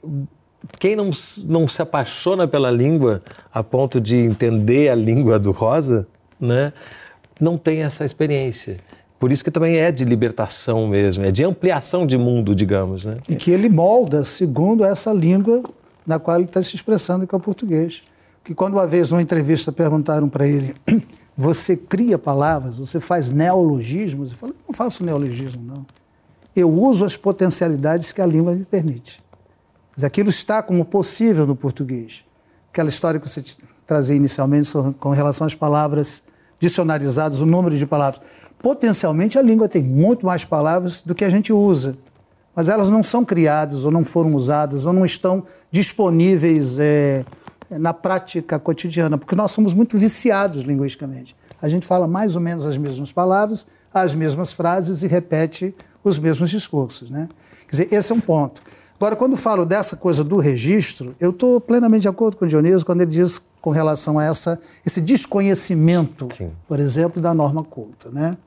quem 0.80 0.96
não, 0.96 1.10
não 1.46 1.68
se 1.68 1.82
apaixona 1.82 2.48
pela 2.48 2.72
língua 2.72 3.22
a 3.54 3.64
ponto 3.64 4.00
de 4.00 4.16
entender 4.16 4.90
a 4.90 4.96
língua 4.96 5.38
do 5.38 5.52
Rosa, 5.52 6.08
né, 6.40 6.72
não 7.40 7.58
tem 7.58 7.84
essa 7.84 8.06
experiência. 8.06 8.78
Por 9.20 9.32
isso 9.32 9.44
que 9.44 9.52
também 9.52 9.78
é 9.78 9.92
de 9.92 10.04
libertação 10.04 10.88
mesmo, 10.88 11.26
é 11.26 11.32
de 11.32 11.44
ampliação 11.44 12.06
de 12.06 12.18
mundo, 12.18 12.54
digamos. 12.54 13.06
Né? 13.06 13.16
E 13.30 13.36
que 13.36 13.52
ele 13.52 13.70
molda 13.70 14.24
segundo 14.26 14.84
essa 14.84 15.14
língua 15.14 15.64
na 16.06 16.20
qual 16.20 16.38
ele 16.38 16.46
está 16.46 16.62
se 16.62 16.76
expressando, 16.76 17.26
que 17.26 17.34
é 17.34 17.38
o 17.38 17.42
português. 17.42 18.04
Que 18.44 18.54
quando 18.54 18.74
uma 18.74 18.86
vez, 18.86 19.12
numa 19.12 19.22
entrevista, 19.22 19.72
perguntaram 19.72 20.28
para 20.28 20.46
ele: 20.46 20.76
você 21.36 21.76
cria 21.76 22.18
palavras, 22.18 22.78
você 22.78 23.00
faz 23.00 23.32
neologismos? 23.32 24.30
Ele 24.30 24.38
falou: 24.38 24.56
não 24.68 24.74
faço 24.74 25.04
neologismo, 25.04 25.64
não. 25.64 25.86
Eu 26.56 26.72
uso 26.72 27.04
as 27.04 27.18
potencialidades 27.18 28.12
que 28.12 28.22
a 28.22 28.26
língua 28.26 28.54
me 28.54 28.64
permite. 28.64 29.24
Mas 29.96 30.04
aquilo 30.04 30.30
está 30.30 30.62
como 30.62 30.86
possível 30.86 31.48
no 31.48 31.56
português. 31.56 32.24
Aquela 32.72 32.90
história 32.90 33.20
que 33.20 33.28
você 33.28 33.44
trazia 33.86 34.16
inicialmente 34.16 34.72
com 35.00 35.10
relação 35.10 35.46
às 35.46 35.56
palavras 35.56 36.24
dicionarizadas, 36.60 37.40
o 37.40 37.46
número 37.46 37.78
de 37.78 37.86
palavras 37.86 38.22
potencialmente 38.64 39.38
a 39.38 39.42
língua 39.42 39.68
tem 39.68 39.84
muito 39.84 40.26
mais 40.26 40.46
palavras 40.46 41.02
do 41.02 41.14
que 41.14 41.26
a 41.26 41.30
gente 41.30 41.52
usa, 41.52 41.98
mas 42.56 42.70
elas 42.70 42.90
não 42.90 43.04
são 43.04 43.26
criadas 43.26 43.84
ou 43.84 43.92
não 43.92 44.06
foram 44.06 44.34
usadas 44.34 44.86
ou 44.86 44.94
não 44.94 45.06
estão 45.06 45.44
disponíveis 45.70 46.80
é, 46.80 47.26
na 47.80 47.94
prática 47.94 48.60
cotidiana, 48.60 49.18
porque 49.18 49.36
nós 49.36 49.52
somos 49.52 49.74
muito 49.74 49.98
viciados 49.98 50.64
linguisticamente. 50.64 51.36
A 51.62 51.70
gente 51.70 51.86
fala 51.86 52.08
mais 52.08 52.36
ou 52.36 52.42
menos 52.42 52.66
as 52.66 52.78
mesmas 52.78 53.12
palavras, 53.12 53.66
as 53.94 54.14
mesmas 54.14 54.52
frases 54.52 55.04
e 55.04 55.08
repete 55.08 55.74
os 56.04 56.20
mesmos 56.20 56.50
discursos. 56.50 57.10
Né? 57.10 57.30
Quer 57.68 57.72
dizer, 57.72 57.94
esse 57.94 58.12
é 58.12 58.16
um 58.16 58.20
ponto. 58.20 58.62
Agora, 58.98 59.16
quando 59.16 59.36
falo 59.36 59.66
dessa 59.66 59.96
coisa 59.96 60.24
do 60.24 60.38
registro, 60.38 61.16
eu 61.20 61.32
estou 61.32 61.60
plenamente 61.60 62.04
de 62.04 62.08
acordo 62.08 62.38
com 62.38 62.46
o 62.46 62.48
Dionísio 62.48 62.86
quando 62.86 63.02
ele 63.02 63.12
diz 63.12 63.42
com 63.62 63.70
relação 63.70 64.20
a 64.20 64.24
essa, 64.24 64.60
esse 64.86 65.02
desconhecimento, 65.02 66.30
Sim. 66.36 66.52
por 66.68 66.80
exemplo, 66.80 67.22
da 67.22 67.34
norma 67.34 67.64
culta. 67.64 68.12
Né? 68.12 68.38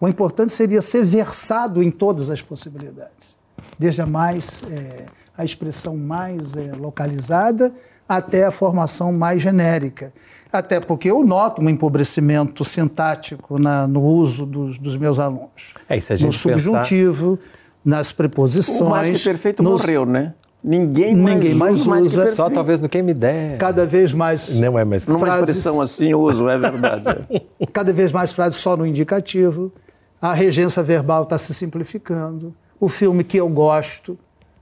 O 0.00 0.08
importante 0.08 0.52
seria 0.52 0.80
ser 0.80 1.04
versado 1.04 1.82
em 1.82 1.90
todas 1.90 2.30
as 2.30 2.40
possibilidades, 2.40 3.36
desde 3.78 4.00
a 4.00 4.06
mais 4.06 4.62
é, 4.70 5.06
a 5.36 5.44
expressão 5.44 5.96
mais 5.96 6.54
é, 6.54 6.72
localizada 6.76 7.72
até 8.10 8.44
a 8.44 8.50
formação 8.50 9.12
mais 9.12 9.40
genérica. 9.40 10.12
Até 10.52 10.80
porque 10.80 11.08
eu 11.08 11.22
noto 11.24 11.62
um 11.62 11.68
empobrecimento 11.68 12.64
sintático 12.64 13.56
na, 13.56 13.86
no 13.86 14.02
uso 14.02 14.44
dos, 14.44 14.78
dos 14.78 14.96
meus 14.96 15.20
alunos. 15.20 15.74
É, 15.88 16.00
se 16.00 16.12
a 16.12 16.16
gente 16.16 16.26
no 16.26 16.32
subjuntivo, 16.32 17.36
pensar... 17.36 17.50
nas 17.84 18.10
preposições. 18.10 18.80
O 18.80 18.90
mais 18.90 19.18
que 19.18 19.24
perfeito 19.28 19.62
nos... 19.62 19.82
morreu, 19.82 20.04
né? 20.04 20.34
Ninguém 20.62 21.14
mais, 21.14 21.34
Ninguém 21.36 21.54
mais 21.54 21.86
usa. 21.86 21.90
Mais 21.90 22.34
só 22.34 22.50
talvez 22.50 22.80
no 22.80 22.88
quem 22.88 23.00
me 23.00 23.14
der. 23.14 23.56
Cada 23.58 23.86
vez 23.86 24.12
mais. 24.12 24.58
Não 24.58 24.76
é 24.76 24.84
mais. 24.84 25.06
Numa 25.06 25.20
frases... 25.20 25.56
expressão 25.56 25.80
assim, 25.80 26.12
uso, 26.12 26.48
é 26.48 26.58
verdade. 26.58 27.26
Cada 27.72 27.92
vez 27.92 28.10
mais 28.10 28.32
frases 28.32 28.56
só 28.56 28.76
no 28.76 28.84
indicativo 28.84 29.72
a 30.20 30.34
regência 30.34 30.82
verbal 30.82 31.22
está 31.22 31.38
se 31.38 31.54
simplificando, 31.54 32.54
o 32.78 32.88
filme 32.88 33.24
que 33.24 33.38
eu 33.38 33.48
gosto, 33.48 34.18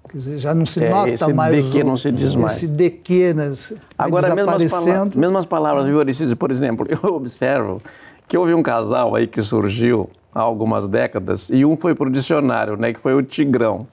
quer 0.09 0.17
dizer, 0.19 0.39
já 0.39 0.55
não 0.55 0.65
se 0.67 0.83
É, 0.83 0.91
nota 0.91 1.11
esse 1.11 1.33
mais. 1.33 1.65
de 1.67 1.73
que 1.73 1.83
o- 1.83 1.87
não 1.87 1.97
se 1.97 2.11
diz 2.11 2.35
mais. 2.35 2.63
Esse 2.63 2.91
que, 2.91 3.33
né, 3.35 3.53
Agora, 3.99 4.35
mesmas, 4.35 4.47
pala 4.47 4.59
desaparecendo. 4.59 5.19
mesmas 5.19 5.47
palavras, 5.47 5.87
viu, 5.87 6.01
Aristides? 6.01 6.35
Por 6.35 6.51
exemplo, 6.51 6.87
eu 6.91 7.15
observo 7.15 7.81
que 8.27 8.37
houve 8.37 8.55
um 8.55 8.63
casal 8.63 9.15
aí 9.15 9.27
que 9.27 9.43
surgiu 9.43 10.09
há 10.35 10.41
algumas 10.41 10.87
décadas 10.87 11.49
e 11.51 11.65
um 11.65 11.77
foi 11.77 11.95
pro 11.95 12.11
dicionário, 12.11 12.77
né, 12.77 12.93
que 12.93 12.99
foi 13.01 13.15
o 13.15 13.23
Tigrão. 13.23 13.87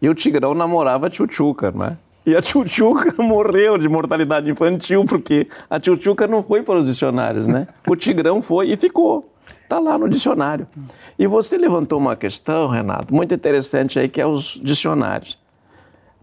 E 0.00 0.08
o 0.08 0.14
Tigrão 0.14 0.54
namorava 0.54 1.06
a 1.06 1.10
Tchutchuca, 1.10 1.70
né? 1.72 1.96
E 2.26 2.34
a 2.36 2.42
Tchutchuca 2.42 3.14
morreu 3.22 3.78
de 3.78 3.88
mortalidade 3.88 4.50
infantil 4.50 5.04
porque 5.04 5.46
a 5.70 5.78
Tchutchuca 5.80 6.26
não 6.26 6.42
foi 6.42 6.62
para 6.62 6.80
os 6.80 6.86
dicionários, 6.86 7.46
né? 7.46 7.66
O 7.88 7.94
Tigrão 7.96 8.42
foi 8.42 8.70
e 8.72 8.76
ficou. 8.76 9.30
Está 9.66 9.80
lá 9.80 9.98
no 9.98 10.08
dicionário. 10.08 10.64
E 11.18 11.26
você 11.26 11.58
levantou 11.58 11.98
uma 11.98 12.14
questão, 12.14 12.68
Renato, 12.68 13.12
muito 13.12 13.34
interessante 13.34 13.98
aí, 13.98 14.08
que 14.08 14.20
é 14.20 14.26
os 14.26 14.60
dicionários. 14.62 15.36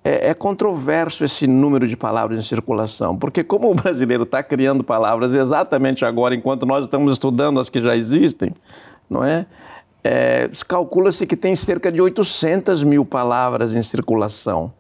É, 0.01 0.29
é 0.29 0.33
controverso 0.33 1.25
esse 1.25 1.45
número 1.45 1.85
de 1.85 1.97
palavras 1.97 2.39
em 2.39 2.41
circulação, 2.41 3.17
porque 3.17 3.43
como 3.43 3.69
o 3.69 3.75
brasileiro 3.75 4.23
está 4.23 4.41
criando 4.41 4.81
palavras 4.81 5.33
exatamente 5.33 6.05
agora, 6.05 6.33
enquanto 6.33 6.65
nós 6.65 6.85
estamos 6.85 7.11
estudando 7.11 7.59
as 7.59 7.67
que 7.67 7.81
já 7.81 7.97
existem, 7.97 8.53
não 9.09 9.21
é? 9.25 9.45
É, 10.01 10.49
Calcula-se 10.65 11.27
que 11.27 11.35
tem 11.35 11.53
cerca 11.53 11.91
de 11.91 12.01
800 12.01 12.81
mil 12.83 13.03
palavras 13.03 13.75
em 13.75 13.81
circulação. 13.81 14.71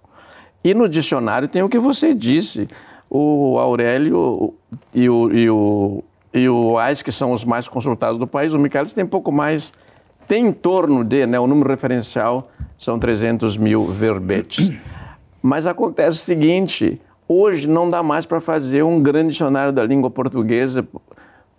E 0.63 0.73
no 0.73 0.87
dicionário 0.87 1.49
tem 1.49 1.61
o 1.61 1.67
que 1.67 1.79
você 1.79 2.13
disse. 2.13 2.69
O 3.09 3.59
Aurélio 3.59 4.53
e 4.93 5.09
o, 5.09 5.31
e 5.31 5.49
o, 5.49 6.03
e 6.33 6.49
o 6.49 6.77
Ais, 6.77 7.01
que 7.01 7.11
são 7.11 7.31
os 7.31 7.45
mais 7.45 7.67
consultados 7.67 8.17
do 8.17 8.25
país, 8.25 8.53
o 8.53 8.59
Michaelis 8.59 8.93
tem 8.93 9.05
pouco 9.05 9.31
mais, 9.31 9.71
tem 10.27 10.47
em 10.47 10.51
torno 10.51 11.03
de, 11.03 11.25
né, 11.27 11.39
o 11.39 11.45
número 11.45 11.69
referencial 11.69 12.49
são 12.79 12.97
300 12.97 13.55
mil 13.57 13.85
verbetes. 13.85 14.71
Mas 15.41 15.67
acontece 15.67 16.17
o 16.17 16.21
seguinte, 16.21 16.99
hoje 17.27 17.69
não 17.69 17.87
dá 17.87 18.01
mais 18.01 18.25
para 18.25 18.39
fazer 18.39 18.81
um 18.81 19.01
grande 19.01 19.29
dicionário 19.29 19.71
da 19.71 19.83
língua 19.83 20.09
portuguesa, 20.09 20.87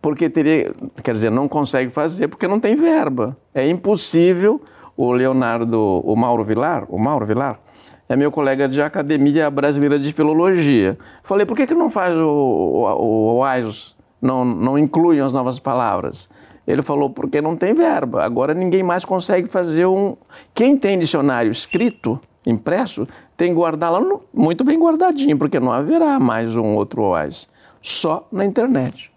porque 0.02 0.28
teria, 0.28 0.74
quer 1.02 1.12
dizer, 1.12 1.30
não 1.30 1.46
consegue 1.46 1.90
fazer 1.90 2.28
porque 2.28 2.48
não 2.48 2.58
tem 2.58 2.74
verba. 2.74 3.36
É 3.54 3.66
impossível. 3.68 4.60
O 4.96 5.10
Leonardo, 5.12 5.80
o 6.04 6.14
Mauro 6.14 6.44
Vilar, 6.44 6.84
o 6.88 6.98
Mauro 6.98 7.26
Vilar, 7.26 7.58
é 8.08 8.14
meu 8.14 8.30
colega 8.30 8.68
de 8.68 8.80
Academia 8.80 9.50
Brasileira 9.50 9.98
de 9.98 10.12
Filologia. 10.12 10.96
Falei, 11.22 11.44
por 11.44 11.56
que, 11.56 11.66
que 11.66 11.74
não 11.74 11.88
faz 11.88 12.14
o, 12.14 12.28
o, 12.28 13.36
o 13.38 13.44
AISOS, 13.44 13.93
não, 14.24 14.44
não 14.44 14.78
incluem 14.78 15.20
as 15.20 15.32
novas 15.32 15.58
palavras? 15.60 16.28
Ele 16.66 16.80
falou, 16.80 17.10
porque 17.10 17.40
não 17.40 17.54
tem 17.56 17.74
verba. 17.74 18.24
Agora 18.24 18.54
ninguém 18.54 18.82
mais 18.82 19.04
consegue 19.04 19.48
fazer 19.48 19.86
um... 19.86 20.16
Quem 20.54 20.76
tem 20.76 20.98
dicionário 20.98 21.52
escrito, 21.52 22.18
impresso, 22.46 23.06
tem 23.36 23.50
que 23.50 23.54
guardar 23.54 23.92
lá 23.92 24.00
no- 24.00 24.22
muito 24.32 24.64
bem 24.64 24.78
guardadinho, 24.78 25.36
porque 25.36 25.60
não 25.60 25.70
haverá 25.70 26.18
mais 26.18 26.56
um 26.56 26.74
outro 26.74 27.02
OAS. 27.02 27.48
Só 27.82 28.26
na 28.32 28.46
internet. 28.46 29.12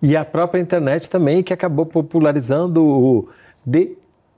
E 0.00 0.16
a 0.16 0.24
própria 0.24 0.60
internet 0.60 1.10
também, 1.10 1.42
que 1.42 1.52
acabou 1.52 1.84
popularizando 1.84 2.84
o 2.84 3.28
de 3.66 3.96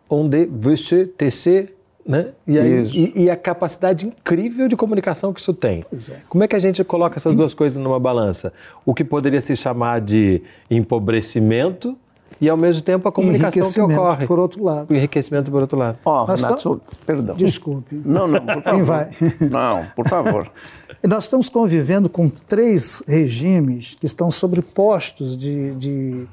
onde 0.09 0.47
você 0.47 1.05
TC, 1.05 1.75
né? 2.07 2.29
E, 2.47 2.59
aí- 2.59 2.87
e- 3.17 3.23
e 3.25 3.31
a 3.31 3.37
capacidade 3.37 4.07
incrível 4.07 4.69
de 4.69 4.77
comunicação 4.77 5.33
que 5.33 5.41
isso 5.41 5.53
tem. 5.53 5.85
é. 6.11 6.17
Como 6.29 6.45
é 6.45 6.49
que 6.49 6.55
a 6.55 6.59
gente 6.59 6.83
coloca 6.85 7.17
essas 7.19 7.35
duas 7.35 7.53
coisas 7.55 7.83
numa 7.83 7.99
balança? 7.99 8.53
O 8.85 8.95
que 8.95 9.03
poderia 9.05 9.41
se 9.41 9.57
chamar 9.57 10.01
de 10.01 10.43
empobrecimento 10.71 11.97
e, 12.41 12.49
ao 12.49 12.57
mesmo 12.57 12.83
tempo, 12.83 13.09
a 13.09 13.13
comunicação 13.13 13.71
que 13.73 13.81
ocorre. 13.81 14.27
por 14.27 14.39
outro 14.39 14.63
lado. 14.63 14.91
O 14.91 14.95
enriquecimento 14.95 15.51
por 15.51 15.61
outro 15.63 15.79
lado. 15.79 15.99
Ó, 16.05 16.27
Nós 16.27 16.41
Renato, 16.43 16.55
tam- 16.55 16.59
sou- 16.59 16.81
perdão. 17.07 17.37
Desculpe. 17.37 18.01
Não, 18.05 18.27
não, 18.29 18.45
por 18.45 18.63
favor. 18.63 18.85
vai? 18.85 19.09
Não, 19.51 19.87
por 19.95 20.09
favor. 20.09 20.51
Nós 21.05 21.25
estamos 21.25 21.49
convivendo 21.49 22.09
com 22.09 22.29
três 22.29 23.03
regimes 23.07 23.95
que 23.99 24.07
estão 24.07 24.31
sobrepostos 24.31 25.37
de, 25.39 25.75
de 25.77 26.27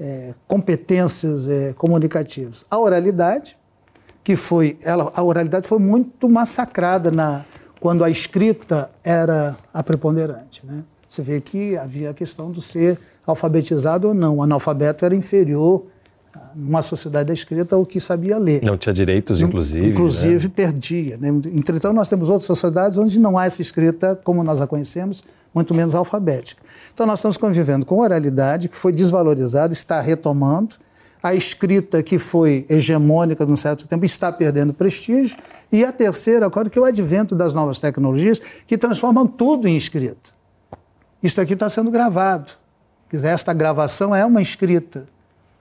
eh, 0.00 0.34
competências 0.46 1.48
eh, 1.48 1.74
comunicativas. 1.76 2.64
A 2.70 2.78
oralidade, 2.78 3.56
que 4.22 4.36
foi, 4.36 4.76
ela, 4.82 5.10
a 5.14 5.22
oralidade 5.22 5.66
foi 5.66 5.78
muito 5.78 6.28
massacrada 6.28 7.10
na, 7.10 7.44
quando 7.80 8.04
a 8.04 8.10
escrita 8.10 8.90
era 9.02 9.56
a 9.72 9.82
preponderante. 9.82 10.64
Né? 10.64 10.84
Você 11.08 11.22
vê 11.22 11.40
que 11.40 11.76
havia 11.76 12.10
a 12.10 12.14
questão 12.14 12.50
do 12.50 12.60
ser 12.60 12.98
alfabetizado 13.26 14.08
ou 14.08 14.14
não. 14.14 14.36
O 14.36 14.42
analfabeto 14.42 15.04
era 15.04 15.14
inferior, 15.14 15.84
numa 16.54 16.82
sociedade 16.82 17.28
da 17.28 17.34
escrita, 17.34 17.74
ao 17.74 17.84
que 17.84 17.98
sabia 17.98 18.38
ler. 18.38 18.62
Não 18.62 18.76
tinha 18.76 18.92
direitos, 18.92 19.40
inclusive. 19.40 19.86
né? 19.86 19.92
Inclusive, 19.92 20.48
perdia. 20.48 21.16
Né? 21.16 21.28
Entretanto, 21.28 21.94
nós 21.94 22.08
temos 22.08 22.28
outras 22.28 22.46
sociedades 22.46 22.98
onde 22.98 23.18
não 23.18 23.36
há 23.38 23.46
essa 23.46 23.62
escrita 23.62 24.18
como 24.22 24.44
nós 24.44 24.60
a 24.60 24.66
conhecemos, 24.66 25.24
muito 25.54 25.74
menos 25.74 25.94
alfabética. 25.94 26.62
Então, 26.92 27.06
nós 27.06 27.18
estamos 27.18 27.36
convivendo 27.36 27.84
com 27.84 27.98
oralidade, 27.98 28.68
que 28.68 28.76
foi 28.76 28.92
desvalorizada, 28.92 29.72
está 29.72 30.00
retomando. 30.00 30.76
A 31.22 31.34
escrita, 31.34 32.02
que 32.02 32.18
foi 32.18 32.64
hegemônica 32.68 33.44
num 33.44 33.56
certo 33.56 33.86
tempo, 33.86 34.04
está 34.04 34.32
perdendo 34.32 34.72
prestígio. 34.72 35.36
E 35.70 35.84
a 35.84 35.92
terceira, 35.92 36.46
agora, 36.46 36.70
que 36.70 36.78
é 36.78 36.82
o 36.82 36.84
advento 36.84 37.36
das 37.36 37.52
novas 37.52 37.78
tecnologias, 37.78 38.40
que 38.66 38.78
transformam 38.78 39.26
tudo 39.26 39.68
em 39.68 39.76
escrita. 39.76 40.30
Isso 41.22 41.40
aqui 41.40 41.52
está 41.52 41.68
sendo 41.68 41.90
gravado. 41.90 42.52
Esta 43.12 43.52
gravação 43.52 44.14
é 44.14 44.24
uma 44.24 44.40
escrita. 44.40 45.08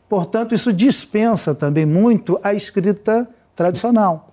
Portanto, 0.07 0.55
isso 0.55 0.71
dispensa 0.71 1.53
também 1.53 1.85
muito 1.85 2.39
a 2.43 2.53
escrita 2.53 3.29
tradicional. 3.55 4.29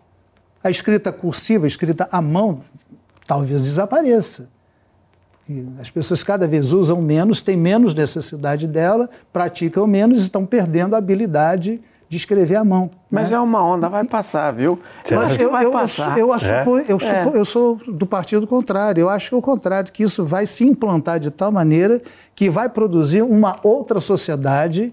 A 0.62 0.70
escrita 0.70 1.12
cursiva, 1.12 1.66
a 1.66 1.68
escrita 1.68 2.08
à 2.10 2.22
mão, 2.22 2.60
talvez 3.26 3.62
desapareça. 3.62 4.48
As 5.80 5.88
pessoas 5.90 6.24
cada 6.24 6.46
vez 6.48 6.72
usam 6.72 7.00
menos, 7.00 7.40
têm 7.40 7.56
menos 7.56 7.94
necessidade 7.94 8.66
dela, 8.66 9.08
praticam 9.32 9.86
menos 9.86 10.18
e 10.18 10.22
estão 10.22 10.44
perdendo 10.44 10.94
a 10.94 10.98
habilidade 10.98 11.80
de 12.08 12.16
escrever 12.16 12.56
à 12.56 12.64
mão. 12.64 12.90
Mas 13.10 13.30
né? 13.30 13.36
é 13.36 13.40
uma 13.40 13.62
onda, 13.64 13.88
vai 13.88 14.04
passar, 14.04 14.52
viu? 14.52 14.78
Mas 15.10 15.38
eu, 15.38 15.50
vai 15.52 15.64
eu, 15.64 15.70
passar. 15.72 16.16
eu, 16.18 16.28
supo- 16.38 16.78
eu, 16.88 16.98
supo- 17.00 17.36
É. 17.36 17.38
eu 17.40 17.44
sou 17.44 17.76
do 17.88 18.06
partido 18.06 18.46
contrário. 18.46 19.00
Eu 19.02 19.08
acho 19.08 19.28
que 19.28 19.34
é 19.34 19.38
o 19.38 19.42
contrário, 19.42 19.92
que 19.92 20.02
isso 20.02 20.24
vai 20.24 20.46
se 20.46 20.64
implantar 20.64 21.18
de 21.20 21.30
tal 21.30 21.50
maneira 21.52 22.00
que 22.34 22.48
vai 22.50 22.68
produzir 22.68 23.22
uma 23.22 23.58
outra 23.62 24.00
sociedade 24.00 24.92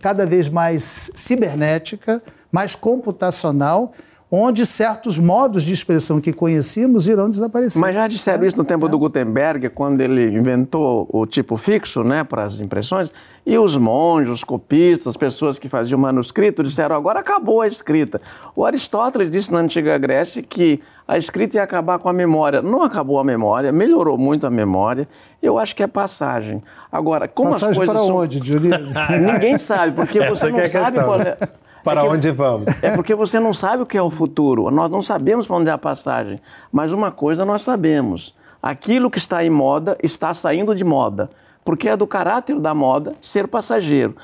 cada 0.00 0.26
vez 0.26 0.48
mais 0.48 1.10
cibernética, 1.14 2.22
mais 2.50 2.74
computacional, 2.74 3.92
onde 4.34 4.64
certos 4.64 5.18
modos 5.18 5.62
de 5.62 5.74
expressão 5.74 6.18
que 6.18 6.32
conhecíamos 6.32 7.06
irão 7.06 7.28
desaparecer. 7.28 7.78
Mas 7.78 7.94
já 7.94 8.08
disseram 8.08 8.46
isso 8.46 8.56
no 8.56 8.64
tempo 8.64 8.88
do 8.88 8.98
Gutenberg, 8.98 9.68
quando 9.68 10.00
ele 10.00 10.34
inventou 10.34 11.06
o 11.12 11.26
tipo 11.26 11.54
fixo 11.58 12.02
né, 12.02 12.24
para 12.24 12.42
as 12.44 12.62
impressões, 12.62 13.12
e 13.44 13.58
os 13.58 13.76
monges, 13.76 14.30
os 14.30 14.44
copistas, 14.44 15.08
as 15.08 15.16
pessoas 15.18 15.58
que 15.58 15.68
faziam 15.68 16.00
manuscrito, 16.00 16.62
disseram 16.62 16.96
agora 16.96 17.20
acabou 17.20 17.60
a 17.60 17.66
escrita. 17.66 18.22
O 18.56 18.64
Aristóteles 18.64 19.28
disse 19.28 19.52
na 19.52 19.58
antiga 19.58 19.98
Grécia 19.98 20.42
que 20.42 20.80
a 21.06 21.18
escrita 21.18 21.58
ia 21.58 21.62
acabar 21.62 21.98
com 21.98 22.08
a 22.08 22.12
memória. 22.12 22.62
Não 22.62 22.82
acabou 22.82 23.18
a 23.18 23.24
memória, 23.24 23.70
melhorou 23.70 24.16
muito 24.16 24.46
a 24.46 24.50
memória. 24.50 25.06
Eu 25.42 25.58
acho 25.58 25.76
que 25.76 25.82
é 25.82 25.86
passagem. 25.86 26.62
Agora, 26.90 27.28
como 27.28 27.50
as 27.50 27.56
Passagem 27.56 27.76
coisas 27.76 27.94
para 27.94 28.06
são... 28.06 28.16
onde, 28.16 28.40
Dionísio? 28.40 29.02
Ninguém 29.20 29.58
sabe, 29.58 29.92
porque 29.92 30.26
você 30.26 30.48
não 30.48 30.60
é 30.60 30.68
sabe 30.68 30.96
questão. 30.96 31.04
qual 31.04 31.20
é... 31.20 31.36
Para 31.84 32.00
É 32.00 32.04
que- 32.04 32.10
onde 32.10 32.30
vamos? 32.30 32.82
é 32.82 32.94
porque 32.94 33.14
você 33.14 33.38
não 33.40 33.52
sabe 33.52 33.82
o 33.82 33.86
que 33.86 33.96
é 33.98 34.02
o 34.02 34.10
futuro. 34.10 34.70
Nós 34.70 34.90
não 34.90 35.02
sabemos 35.02 35.46
para 35.46 35.56
onde 35.56 35.68
é 35.68 35.72
a 35.72 35.78
passagem. 35.78 36.40
Mas 36.70 36.92
uma 36.92 37.10
coisa 37.10 37.44
nós 37.44 37.62
sabemos: 37.62 38.34
aquilo 38.62 39.10
que 39.10 39.18
está 39.18 39.44
em 39.44 39.50
moda 39.50 39.96
está 40.02 40.32
saindo 40.34 40.74
de 40.74 40.84
moda. 40.84 41.30
Porque 41.64 41.88
é 41.88 41.96
do 41.96 42.06
caráter 42.06 42.58
da 42.60 42.74
moda 42.74 43.14
ser 43.20 43.46
passageiro. 43.46 44.16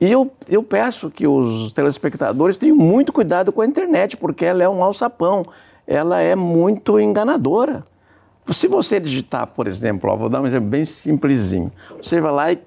E 0.00 0.10
eu, 0.10 0.30
eu 0.48 0.62
peço 0.62 1.10
que 1.10 1.26
os 1.26 1.72
telespectadores 1.72 2.56
tenham 2.56 2.74
muito 2.76 3.12
cuidado 3.12 3.52
com 3.52 3.60
a 3.60 3.66
internet, 3.66 4.16
porque 4.16 4.44
ela 4.44 4.62
é 4.62 4.68
um 4.68 4.82
alçapão. 4.82 5.44
Ela 5.86 6.20
é 6.20 6.34
muito 6.34 6.98
enganadora. 6.98 7.84
Se 8.46 8.66
você 8.66 8.98
digitar, 8.98 9.46
por 9.48 9.66
exemplo, 9.68 10.10
ó, 10.10 10.16
vou 10.16 10.28
dar 10.28 10.40
um 10.40 10.46
exemplo 10.46 10.68
bem 10.68 10.84
simplesinho. 10.84 11.70
Você 12.02 12.20
vai 12.20 12.32
lá 12.32 12.52
e 12.52 12.58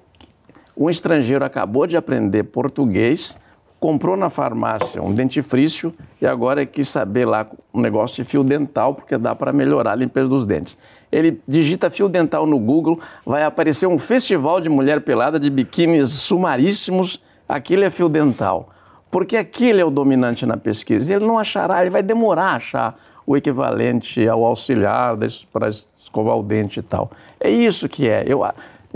um 0.76 0.88
estrangeiro 0.88 1.44
acabou 1.44 1.86
de 1.86 1.96
aprender 1.96 2.44
português, 2.44 3.36
comprou 3.84 4.16
na 4.16 4.30
farmácia 4.30 5.02
um 5.02 5.12
dentifrício 5.12 5.92
e 6.18 6.26
agora 6.26 6.64
quis 6.64 6.88
saber 6.88 7.26
lá 7.26 7.46
um 7.72 7.82
negócio 7.82 8.16
de 8.16 8.24
fio 8.24 8.42
dental, 8.42 8.94
porque 8.94 9.18
dá 9.18 9.34
para 9.34 9.52
melhorar 9.52 9.92
a 9.92 9.94
limpeza 9.94 10.26
dos 10.26 10.46
dentes. 10.46 10.78
Ele 11.12 11.38
digita 11.46 11.90
fio 11.90 12.08
dental 12.08 12.46
no 12.46 12.58
Google, 12.58 12.98
vai 13.26 13.44
aparecer 13.44 13.86
um 13.86 13.98
festival 13.98 14.58
de 14.58 14.70
mulher 14.70 15.02
pelada 15.02 15.38
de 15.38 15.50
biquínis 15.50 16.08
sumaríssimos, 16.14 17.22
aquilo 17.46 17.84
é 17.84 17.90
fio 17.90 18.08
dental. 18.08 18.70
Porque 19.10 19.36
aquele 19.36 19.82
é 19.82 19.84
o 19.84 19.90
dominante 19.90 20.46
na 20.46 20.56
pesquisa. 20.56 21.12
Ele 21.12 21.26
não 21.26 21.38
achará, 21.38 21.82
ele 21.82 21.90
vai 21.90 22.02
demorar 22.02 22.52
a 22.52 22.56
achar 22.56 22.96
o 23.26 23.36
equivalente 23.36 24.26
ao 24.26 24.46
auxiliar 24.46 25.14
para 25.52 25.68
escovar 25.68 26.38
o 26.38 26.42
dente 26.42 26.80
e 26.80 26.82
tal. 26.82 27.10
É 27.38 27.50
isso 27.50 27.86
que 27.86 28.08
é. 28.08 28.24
Eu, 28.26 28.42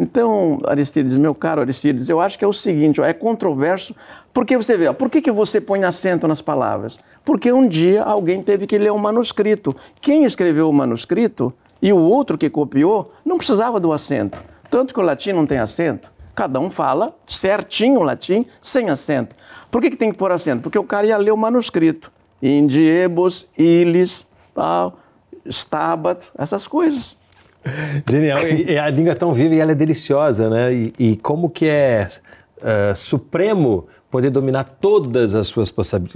Então, 0.01 0.61
Aristides, 0.65 1.19
meu 1.19 1.35
caro 1.35 1.61
Aristides, 1.61 2.09
eu 2.09 2.21
acho 2.21 2.39
que 2.39 2.45
é 2.45 2.49
o 2.49 2.53
seguinte, 2.53 3.01
ó, 3.01 3.05
é 3.05 3.13
controverso, 3.13 3.97
porque 4.33 4.57
você 4.57 4.77
vê, 4.77 4.87
ó, 4.87 4.93
por 4.93 5.11
que, 5.11 5.21
que 5.21 5.33
você 5.33 5.61
põe 5.61 5.83
acento 5.83 6.29
nas 6.29 6.41
palavras? 6.41 7.01
Porque 7.25 7.53
um 7.53 7.67
dia 7.67 8.05
alguém 8.05 8.41
teve 8.41 8.65
que 8.65 8.79
ler 8.79 8.93
um 8.93 8.99
manuscrito. 8.99 9.75
Quem 10.01 10.23
escreveu 10.23 10.71
o 10.71 10.73
manuscrito 10.73 11.53
e 11.83 11.93
o 11.93 11.99
outro 11.99 12.39
que 12.39 12.49
copiou 12.49 13.13
não 13.25 13.39
precisava 13.39 13.81
do 13.81 13.93
acento. 13.93 14.41
Tanto 14.71 14.95
que 14.95 15.01
o 15.01 15.03
latim 15.03 15.33
não 15.33 15.45
tem 15.45 15.59
acento. 15.59 16.13
Cada 16.33 16.61
um 16.61 16.71
fala 16.71 17.13
certinho 17.27 17.99
o 17.99 18.05
latim, 18.05 18.47
sem 18.63 18.91
acento. 18.91 19.35
Por 19.69 19.83
que, 19.83 19.91
que 19.91 19.97
tem 19.97 20.13
que 20.13 20.17
pôr 20.17 20.31
acento? 20.31 20.63
Porque 20.63 20.79
o 20.79 20.85
cara 20.85 21.09
ia 21.09 21.17
ler 21.17 21.33
o 21.33 21.37
manuscrito. 21.37 22.13
Indiebus, 22.41 23.49
ilis, 23.59 24.25
tal, 24.55 24.97
stabat, 25.45 26.31
essas 26.39 26.69
coisas. 26.69 27.18
Genial. 28.09 28.39
E 28.49 28.79
a 28.79 28.89
língua 28.89 29.13
é 29.13 29.15
tão 29.15 29.33
viva 29.33 29.55
e 29.55 29.59
ela 29.61 29.73
é 29.73 29.75
deliciosa, 29.75 30.49
né? 30.49 30.73
E, 30.73 30.95
e 30.99 31.17
como 31.19 31.51
que 31.51 31.67
é 31.67 32.07
uh, 32.59 32.95
supremo 32.95 33.87
poder 34.11 34.31
dominar 34.31 34.65
todas 34.65 35.35
as 35.35 35.47
suas 35.47 35.73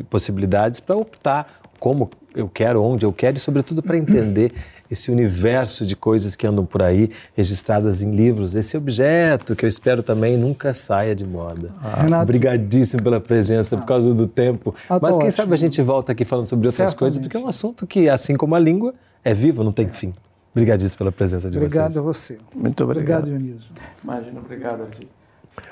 possibilidades 0.08 0.80
para 0.80 0.96
optar 0.96 1.60
como 1.78 2.10
eu 2.34 2.48
quero, 2.48 2.82
onde 2.82 3.04
eu 3.04 3.12
quero 3.12 3.36
e, 3.36 3.40
sobretudo, 3.40 3.82
para 3.82 3.96
entender 3.96 4.52
esse 4.90 5.10
universo 5.10 5.86
de 5.86 5.96
coisas 5.96 6.36
que 6.36 6.46
andam 6.46 6.66
por 6.66 6.82
aí, 6.82 7.10
registradas 7.34 8.02
em 8.02 8.10
livros, 8.10 8.54
esse 8.54 8.76
objeto 8.76 9.56
que 9.56 9.64
eu 9.64 9.68
espero 9.68 10.02
também 10.02 10.36
nunca 10.36 10.74
saia 10.74 11.14
de 11.14 11.24
moda. 11.26 11.70
Ah, 11.82 12.02
Renato, 12.02 12.24
Obrigadíssimo 12.24 13.02
pela 13.02 13.18
presença, 13.18 13.76
por 13.76 13.86
causa 13.86 14.12
do 14.12 14.26
tempo. 14.26 14.74
Ah, 14.88 14.98
Mas 15.00 15.12
quem 15.12 15.18
ótimo. 15.18 15.32
sabe 15.32 15.54
a 15.54 15.56
gente 15.56 15.80
volta 15.80 16.12
aqui 16.12 16.26
falando 16.26 16.46
sobre 16.46 16.68
outras 16.68 16.90
Certamente. 16.90 16.98
coisas, 16.98 17.18
porque 17.22 17.36
é 17.36 17.40
um 17.40 17.48
assunto 17.48 17.86
que, 17.86 18.08
assim 18.08 18.36
como 18.36 18.54
a 18.54 18.58
língua, 18.58 18.94
é 19.24 19.32
vivo, 19.32 19.64
não 19.64 19.72
tem 19.72 19.88
fim. 19.88 20.12
Obrigadíssimo 20.52 20.98
pela 20.98 21.12
presença 21.12 21.50
de 21.50 21.56
obrigado 21.56 21.94
vocês. 22.02 22.38
Obrigado 22.38 22.54
a 22.54 22.56
você. 22.56 22.58
Muito 22.68 22.84
obrigado. 22.84 23.22
Obrigado, 23.24 23.42
Dionísio. 23.42 23.72
Imagina, 24.04 24.40
obrigado 24.40 24.82
a 24.82 24.86
ti. 24.86 25.08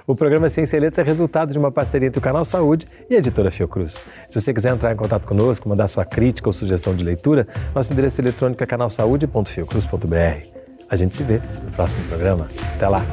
O 0.06 0.14
programa 0.14 0.48
Ciência 0.48 0.76
e 0.76 0.80
Letras 0.80 0.98
é 0.98 1.08
resultado 1.08 1.52
de 1.52 1.58
uma 1.58 1.70
parceria 1.70 2.08
entre 2.08 2.18
o 2.18 2.22
Canal 2.22 2.44
Saúde 2.44 2.86
e 3.08 3.14
a 3.14 3.18
editora 3.18 3.50
Fiocruz. 3.50 4.04
Se 4.28 4.40
você 4.40 4.52
quiser 4.52 4.72
entrar 4.72 4.92
em 4.92 4.96
contato 4.96 5.26
conosco, 5.26 5.68
mandar 5.68 5.88
sua 5.88 6.04
crítica 6.04 6.48
ou 6.48 6.52
sugestão 6.52 6.94
de 6.94 7.04
leitura, 7.04 7.46
nosso 7.74 7.92
endereço 7.92 8.20
eletrônico 8.20 8.62
é 8.62 8.66
canalsaude.fiocruz.br. 8.66 10.60
A 10.88 10.96
gente 10.96 11.14
se 11.14 11.22
vê 11.22 11.40
no 11.64 11.70
próximo 11.70 12.04
programa. 12.08 12.48
Até 12.74 12.88
lá! 12.88 13.04